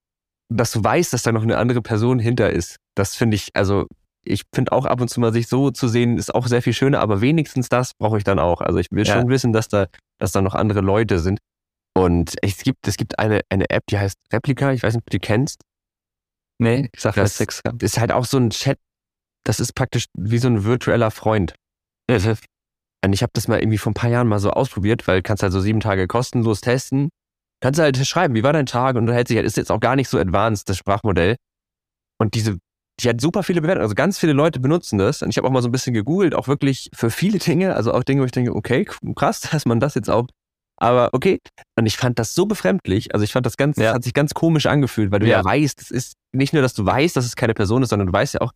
[0.48, 2.76] dass du weißt, dass da noch eine andere Person hinter ist.
[2.94, 3.86] Das finde ich, also
[4.24, 6.72] ich finde auch ab und zu mal sich so zu sehen, ist auch sehr viel
[6.72, 8.60] schöner, aber wenigstens das brauche ich dann auch.
[8.60, 9.14] Also ich will ja.
[9.14, 9.86] schon wissen, dass da,
[10.18, 11.40] dass da noch andere Leute sind.
[11.94, 15.10] Und es gibt, es gibt eine, eine App, die heißt Replika, ich weiß nicht, ob
[15.10, 15.62] du die kennst.
[16.58, 17.60] Nee, ich sag das sechs.
[17.80, 18.78] ist halt auch so ein Chat,
[19.44, 21.54] das ist praktisch wie so ein virtueller Freund.
[23.04, 25.42] Und ich habe das mal irgendwie vor ein paar Jahren mal so ausprobiert, weil kannst
[25.42, 27.10] halt so sieben Tage kostenlos testen.
[27.60, 28.96] Kannst halt schreiben, wie war dein Tag?
[28.96, 31.36] Und du hältst dich halt, ist jetzt auch gar nicht so advanced, das Sprachmodell.
[32.18, 32.58] Und diese
[33.00, 33.82] die hat super viele Bewertungen.
[33.82, 35.22] Also ganz viele Leute benutzen das.
[35.22, 37.74] Und ich habe auch mal so ein bisschen gegoogelt, auch wirklich für viele Dinge.
[37.74, 38.86] Also auch Dinge, wo ich denke, okay,
[39.16, 40.26] krass, dass man das jetzt auch.
[40.82, 41.38] Aber okay.
[41.78, 43.14] Und ich fand das so befremdlich.
[43.14, 43.84] Also ich fand das ganz, ja.
[43.84, 46.60] das hat sich ganz komisch angefühlt, weil du ja, ja weißt, es ist nicht nur,
[46.60, 48.50] dass du weißt, dass es keine Person ist, sondern du weißt ja auch,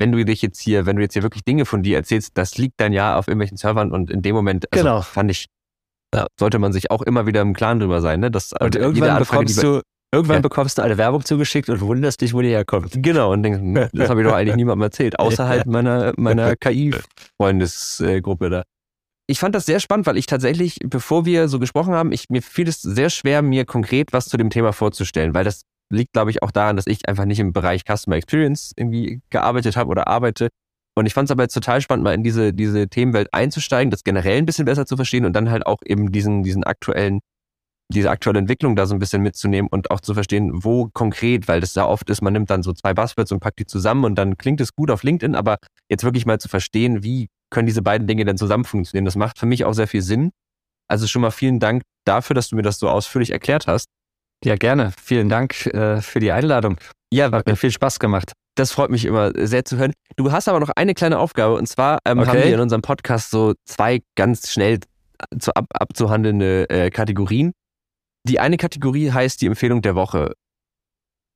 [0.00, 2.58] wenn du dich jetzt hier, wenn du jetzt hier wirklich Dinge von dir erzählst, das
[2.58, 5.02] liegt dann ja auf irgendwelchen Servern und in dem Moment, also genau.
[5.02, 5.46] fand ich,
[6.10, 8.30] da sollte man sich auch immer wieder im Klaren drüber sein, ne?
[8.30, 10.40] Dass und irgendwann bekommst du Irgendwann ja.
[10.40, 12.94] bekommst du eine Werbung zugeschickt und wunderst dich, wo die herkommt.
[12.94, 18.48] Genau, und denkst, hm, das habe ich doch eigentlich niemandem erzählt, außerhalb meiner, meiner KI-Freundesgruppe
[18.48, 18.62] da.
[19.30, 22.40] Ich fand das sehr spannend, weil ich tatsächlich, bevor wir so gesprochen haben, ich, mir
[22.40, 26.30] fiel es sehr schwer, mir konkret was zu dem Thema vorzustellen, weil das liegt, glaube
[26.30, 30.08] ich, auch daran, dass ich einfach nicht im Bereich Customer Experience irgendwie gearbeitet habe oder
[30.08, 30.48] arbeite.
[30.96, 34.02] Und ich fand es aber jetzt total spannend, mal in diese, diese Themenwelt einzusteigen, das
[34.02, 37.20] generell ein bisschen besser zu verstehen und dann halt auch eben diesen, diesen aktuellen
[37.90, 41.60] diese aktuelle Entwicklung da so ein bisschen mitzunehmen und auch zu verstehen, wo konkret, weil
[41.60, 44.16] das sehr oft ist, man nimmt dann so zwei Buzzwords und packt die zusammen und
[44.16, 45.56] dann klingt es gut auf LinkedIn, aber
[45.88, 49.38] jetzt wirklich mal zu verstehen, wie können diese beiden Dinge denn zusammen funktionieren, das macht
[49.38, 50.30] für mich auch sehr viel Sinn.
[50.88, 53.88] Also schon mal vielen Dank dafür, dass du mir das so ausführlich erklärt hast.
[54.44, 54.92] Ja, gerne.
[55.02, 56.78] Vielen Dank äh, für die Einladung.
[57.12, 58.32] Ja, hat mir viel Spaß gemacht.
[58.54, 59.92] Das freut mich immer sehr zu hören.
[60.16, 62.28] Du hast aber noch eine kleine Aufgabe und zwar ähm, okay.
[62.28, 64.80] haben wir in unserem Podcast so zwei ganz schnell
[65.38, 67.52] zu ab, abzuhandelnde äh, Kategorien.
[68.24, 70.34] Die eine Kategorie heißt die Empfehlung der Woche.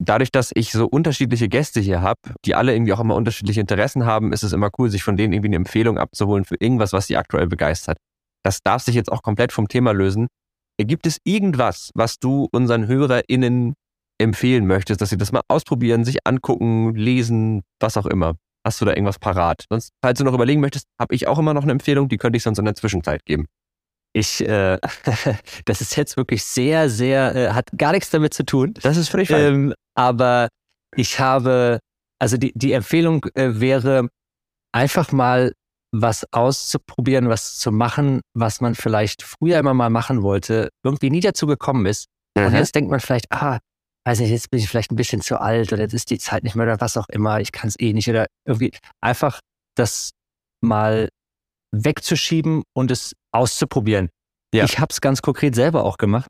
[0.05, 4.05] Dadurch, dass ich so unterschiedliche Gäste hier habe, die alle irgendwie auch immer unterschiedliche Interessen
[4.05, 7.07] haben, ist es immer cool, sich von denen irgendwie eine Empfehlung abzuholen für irgendwas, was
[7.07, 7.99] sie aktuell begeistert.
[8.43, 10.27] Das darf sich jetzt auch komplett vom Thema lösen.
[10.77, 13.75] Gibt es irgendwas, was du unseren HörerInnen
[14.19, 18.35] empfehlen möchtest, dass sie das mal ausprobieren, sich angucken, lesen, was auch immer?
[18.67, 19.67] Hast du da irgendwas parat?
[19.71, 22.37] Sonst, falls du noch überlegen möchtest, habe ich auch immer noch eine Empfehlung, die könnte
[22.37, 23.47] ich sonst in der Zwischenzeit geben.
[24.15, 24.79] Ich, äh,
[25.65, 28.75] das ist jetzt wirklich sehr, sehr, äh, hat gar nichts damit zu tun.
[28.83, 29.41] Das ist völlig fein.
[29.41, 30.49] Ähm, aber
[30.97, 31.79] ich habe,
[32.19, 34.09] also die, die Empfehlung äh, wäre,
[34.73, 35.53] einfach mal
[35.95, 41.21] was auszuprobieren, was zu machen, was man vielleicht früher immer mal machen wollte, irgendwie nie
[41.21, 42.07] dazu gekommen ist.
[42.37, 42.47] Mhm.
[42.47, 43.59] Und jetzt denkt man vielleicht, ah,
[44.07, 46.45] weiß nicht, jetzt bin ich vielleicht ein bisschen zu alt oder jetzt ist die Zeit
[46.45, 49.41] nicht mehr oder was auch immer, ich kann es eh nicht oder irgendwie einfach
[49.77, 50.11] das
[50.61, 51.09] mal
[51.73, 54.11] wegzuschieben und es auszuprobieren.
[54.55, 54.65] Ja.
[54.65, 56.29] Ich habe es ganz konkret selber auch gemacht.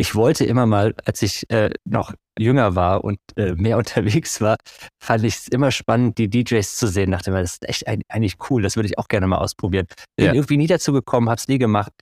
[0.00, 4.56] Ich wollte immer mal, als ich äh, noch jünger war und äh, mehr unterwegs war,
[5.02, 7.10] fand ich es immer spannend, die DJs zu sehen.
[7.10, 9.86] Dachte mir, das ist echt eigentlich cool, das würde ich auch gerne mal ausprobieren.
[10.16, 10.34] Bin ja.
[10.34, 11.92] irgendwie nie dazu gekommen, habe es nie gemacht.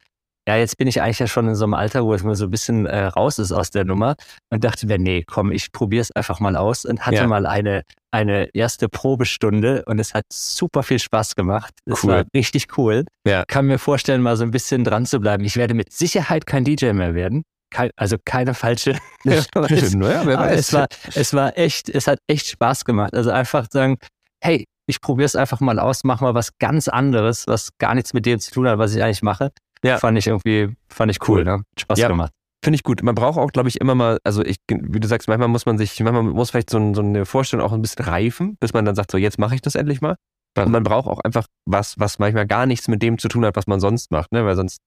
[0.48, 2.44] Ja, jetzt bin ich eigentlich ja schon in so einem Alter, wo es mir so
[2.44, 4.14] ein bisschen äh, raus ist aus der Nummer
[4.50, 7.26] und dachte mir, nee, komm, ich probiere es einfach mal aus und hatte ja.
[7.26, 7.82] mal eine,
[8.12, 11.70] eine erste Probestunde und es hat super viel Spaß gemat.
[11.84, 12.10] Es cool.
[12.10, 13.04] war richtig cool.
[13.26, 13.44] Ja.
[13.46, 15.42] Kann mir vorstellen, mal so ein bisschen dran zu bleiben.
[15.42, 17.42] Ich werde mit Sicherheit kein DJ mehr werden.
[17.70, 18.96] Kein, also keine falsche.
[19.24, 20.58] naja, wer weiß.
[20.60, 23.14] Es war, es war echt, es hat echt Spaß gemacht.
[23.14, 23.98] Also einfach sagen,
[24.40, 28.14] hey, ich probiere es einfach mal aus, mach mal was ganz anderes, was gar nichts
[28.14, 29.50] mit dem zu tun hat, was ich eigentlich mache.
[29.84, 29.98] Ja.
[29.98, 31.44] Fand ich irgendwie, fand ich cool, cool.
[31.44, 31.62] ne?
[31.78, 32.08] Spaß ja.
[32.08, 32.32] gemacht.
[32.64, 33.02] Finde ich gut.
[33.02, 35.78] Man braucht auch, glaube ich, immer mal, also ich, wie du sagst, manchmal muss man
[35.78, 38.94] sich, manchmal muss vielleicht so, so eine Vorstellung auch ein bisschen reifen, bis man dann
[38.94, 40.16] sagt, so jetzt mache ich das endlich mal.
[40.58, 43.56] Und man braucht auch einfach was, was manchmal gar nichts mit dem zu tun hat,
[43.56, 44.44] was man sonst macht, ne?
[44.46, 44.78] Weil sonst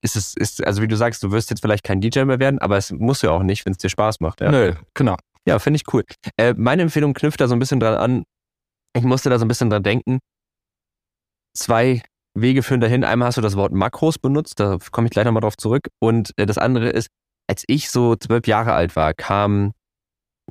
[0.00, 2.58] ist es, ist, also wie du sagst, du wirst jetzt vielleicht kein DJ mehr werden,
[2.60, 4.40] aber es muss ja auch nicht, wenn es dir Spaß macht.
[4.40, 4.50] Ja?
[4.50, 5.16] Nö, genau.
[5.46, 6.04] Ja, finde ich cool.
[6.36, 8.24] Äh, meine Empfehlung knüpft da so ein bisschen dran an.
[8.96, 10.18] Ich musste da so ein bisschen dran denken.
[11.54, 12.02] Zwei
[12.34, 13.04] Wege führen dahin.
[13.04, 15.88] Einmal hast du das Wort Makros benutzt, da komme ich gleich nochmal drauf zurück.
[15.98, 17.08] Und äh, das andere ist,
[17.48, 19.72] als ich so zwölf Jahre alt war, kam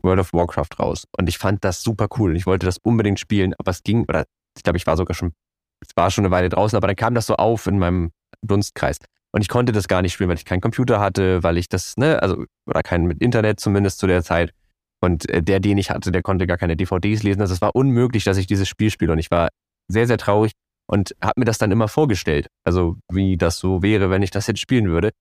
[0.02, 1.06] World of Warcraft raus.
[1.18, 2.36] Und ich fand das super cool.
[2.36, 4.26] Ich wollte das unbedingt spielen, aber es ging, oder
[4.58, 5.34] ich glaube, ich war sogar schon,
[5.82, 8.12] es war schon eine Weile draußen, aber dann kam das so auf in meinem
[8.42, 8.98] Dunstkreis.
[9.34, 11.96] Und ich konnte das gar nicht spielen, weil ich keinen Computer hatte, weil ich das,
[11.98, 14.54] ne, also, oder kein mit Internet zumindest zu der Zeit.
[15.02, 17.42] Und äh, der, den ich hatte, der konnte gar keine DVDs lesen.
[17.42, 19.14] Also es war unmöglich, dass ich dieses Spiel spiele.
[19.14, 19.50] Und ich war
[19.88, 20.52] sehr, sehr traurig
[20.92, 22.48] und habe mir das dann immer vorgestellt.
[22.66, 25.12] Also wie das so wäre, wenn ich das jetzt spielen würde.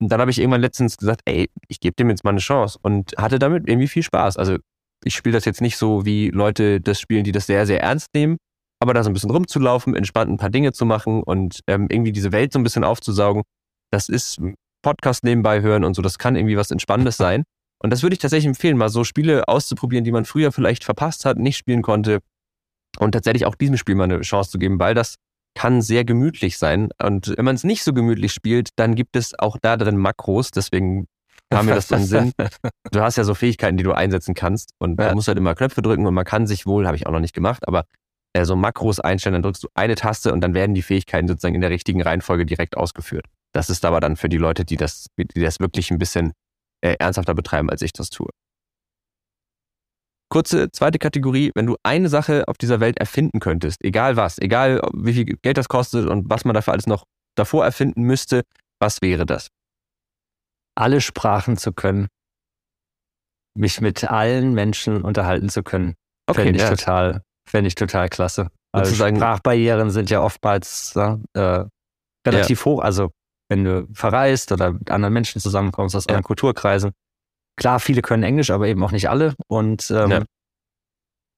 [0.00, 2.78] Und dann habe ich irgendwann letztens gesagt, ey, ich gebe dem jetzt mal eine Chance
[2.80, 4.36] und hatte damit irgendwie viel Spaß.
[4.36, 4.58] Also
[5.04, 8.14] ich spiele das jetzt nicht so, wie Leute das spielen, die das sehr, sehr ernst
[8.14, 8.36] nehmen,
[8.80, 12.12] aber da so ein bisschen rumzulaufen, entspannt ein paar Dinge zu machen und ähm, irgendwie
[12.12, 13.42] diese Welt so ein bisschen aufzusaugen,
[13.90, 14.40] das ist
[14.82, 17.42] Podcast nebenbei hören und so, das kann irgendwie was Entspannendes sein.
[17.82, 21.24] Und das würde ich tatsächlich empfehlen, mal so Spiele auszuprobieren, die man früher vielleicht verpasst
[21.24, 22.20] hat, nicht spielen konnte
[22.98, 25.16] und tatsächlich auch diesem Spiel mal eine Chance zu geben, weil das
[25.54, 26.90] kann sehr gemütlich sein.
[27.02, 30.50] Und wenn man es nicht so gemütlich spielt, dann gibt es auch da drin Makros.
[30.50, 31.06] Deswegen
[31.50, 32.32] kam mir das dann Sinn.
[32.92, 34.70] Du hast ja so Fähigkeiten, die du einsetzen kannst.
[34.78, 35.06] Und ja.
[35.06, 37.20] man muss halt immer Knöpfe drücken und man kann sich wohl, habe ich auch noch
[37.20, 37.84] nicht gemacht, aber
[38.32, 41.54] äh, so Makros einstellen, dann drückst du eine Taste und dann werden die Fähigkeiten sozusagen
[41.54, 43.26] in der richtigen Reihenfolge direkt ausgeführt.
[43.52, 46.32] Das ist aber dann für die Leute, die das, die das wirklich ein bisschen
[46.82, 48.28] äh, ernsthafter betreiben, als ich das tue.
[50.28, 54.80] Kurze zweite Kategorie, wenn du eine Sache auf dieser Welt erfinden könntest, egal was, egal
[54.92, 57.04] wie viel Geld das kostet und was man dafür alles noch
[57.36, 58.42] davor erfinden müsste,
[58.80, 59.48] was wäre das?
[60.76, 62.08] Alle Sprachen zu können.
[63.56, 65.94] Mich mit allen Menschen unterhalten zu können.
[66.26, 66.70] Okay, fände ich ja.
[66.70, 68.50] total, fände ich total klasse.
[68.72, 71.64] Also Sprachbarrieren sind ja oftmals äh,
[72.26, 72.64] relativ ja.
[72.66, 72.80] hoch.
[72.82, 73.10] Also
[73.48, 76.92] wenn du verreist oder mit anderen Menschen zusammenkommst aus anderen Kulturkreisen,
[77.56, 79.34] Klar, viele können Englisch, aber eben auch nicht alle.
[79.48, 80.22] Und ähm, ja.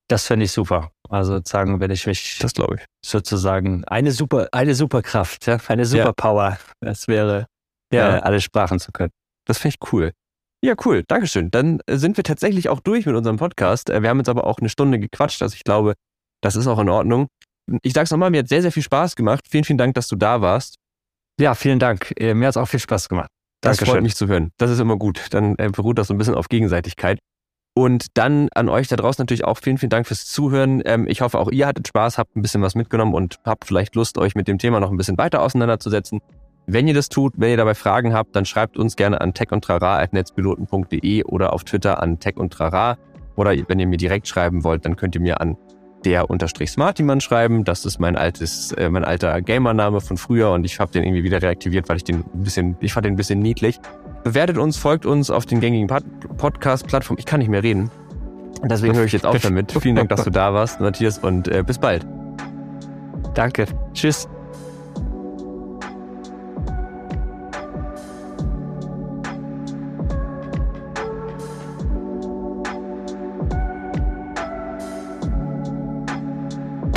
[0.09, 0.91] das fände ich super.
[1.09, 2.85] Also sozusagen, wenn ich mich das glaube ich.
[3.05, 7.47] sozusagen eine super, eine Superkraft, ja, eine Superpower, das wäre,
[7.93, 9.11] ja, äh, alle Sprachen zu können.
[9.47, 10.13] Das finde ich cool.
[10.63, 11.05] Ja, cool.
[11.07, 11.51] Dankeschön.
[11.51, 13.91] Dann äh, sind wir tatsächlich auch durch mit unserem Podcast.
[13.91, 15.95] Äh, wir haben jetzt aber auch eine Stunde gequatscht, also ich glaube,
[16.43, 17.29] das ist auch in Ordnung.
[17.83, 19.45] Ich sag's nochmal, mir hat sehr, sehr viel Spaß gemacht.
[19.49, 20.77] Vielen, vielen Dank, dass du da warst.
[21.41, 22.13] Ja, vielen Dank.
[22.19, 23.31] Äh, mir hat's auch viel Spaß gemacht.
[23.61, 23.95] Das Dankeschön.
[23.95, 24.53] freut mich zu hören.
[24.57, 25.27] Das ist immer gut.
[25.31, 27.19] Dann äh, beruht das so ein bisschen auf Gegenseitigkeit.
[27.75, 30.83] Und dann an euch da draußen natürlich auch vielen, vielen Dank fürs Zuhören.
[30.85, 33.95] Ähm, ich hoffe, auch ihr hattet Spaß, habt ein bisschen was mitgenommen und habt vielleicht
[33.95, 36.21] Lust, euch mit dem Thema noch ein bisschen weiter auseinanderzusetzen.
[36.67, 41.25] Wenn ihr das tut, wenn ihr dabei Fragen habt, dann schreibt uns gerne an techundtrara.netzpiloten.de
[41.25, 42.99] oder auf Twitter an techundtrara.
[43.37, 45.57] Oder wenn ihr mir direkt schreiben wollt, dann könnt ihr mir an
[46.05, 47.65] der unterstrich Smartiman schreiben.
[47.65, 51.25] Das ist mein altes, äh, mein alter Gamername von früher und ich habe den irgendwie
[51.25, 53.81] wieder reaktiviert, weil ich den ein bisschen, ich fand den ein bisschen niedlich.
[54.25, 55.89] Bewertet uns, folgt uns auf den gängigen
[56.37, 57.19] Podcast-Plattformen.
[57.19, 57.91] Ich kann nicht mehr reden.
[58.65, 59.73] Deswegen höre ich jetzt auf damit.
[59.73, 62.07] Vielen Dank, dass du da warst, Matthias, und äh, bis bald.
[63.35, 63.67] Danke.
[63.95, 64.29] Tschüss.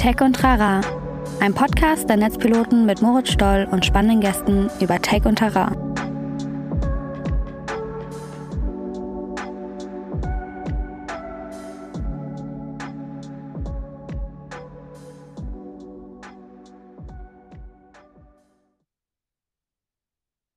[0.02, 0.82] Tech und Trara,
[1.42, 5.74] ein Podcast der Netzpiloten mit Moritz Stoll und spannenden Gästen über Tech und Trara.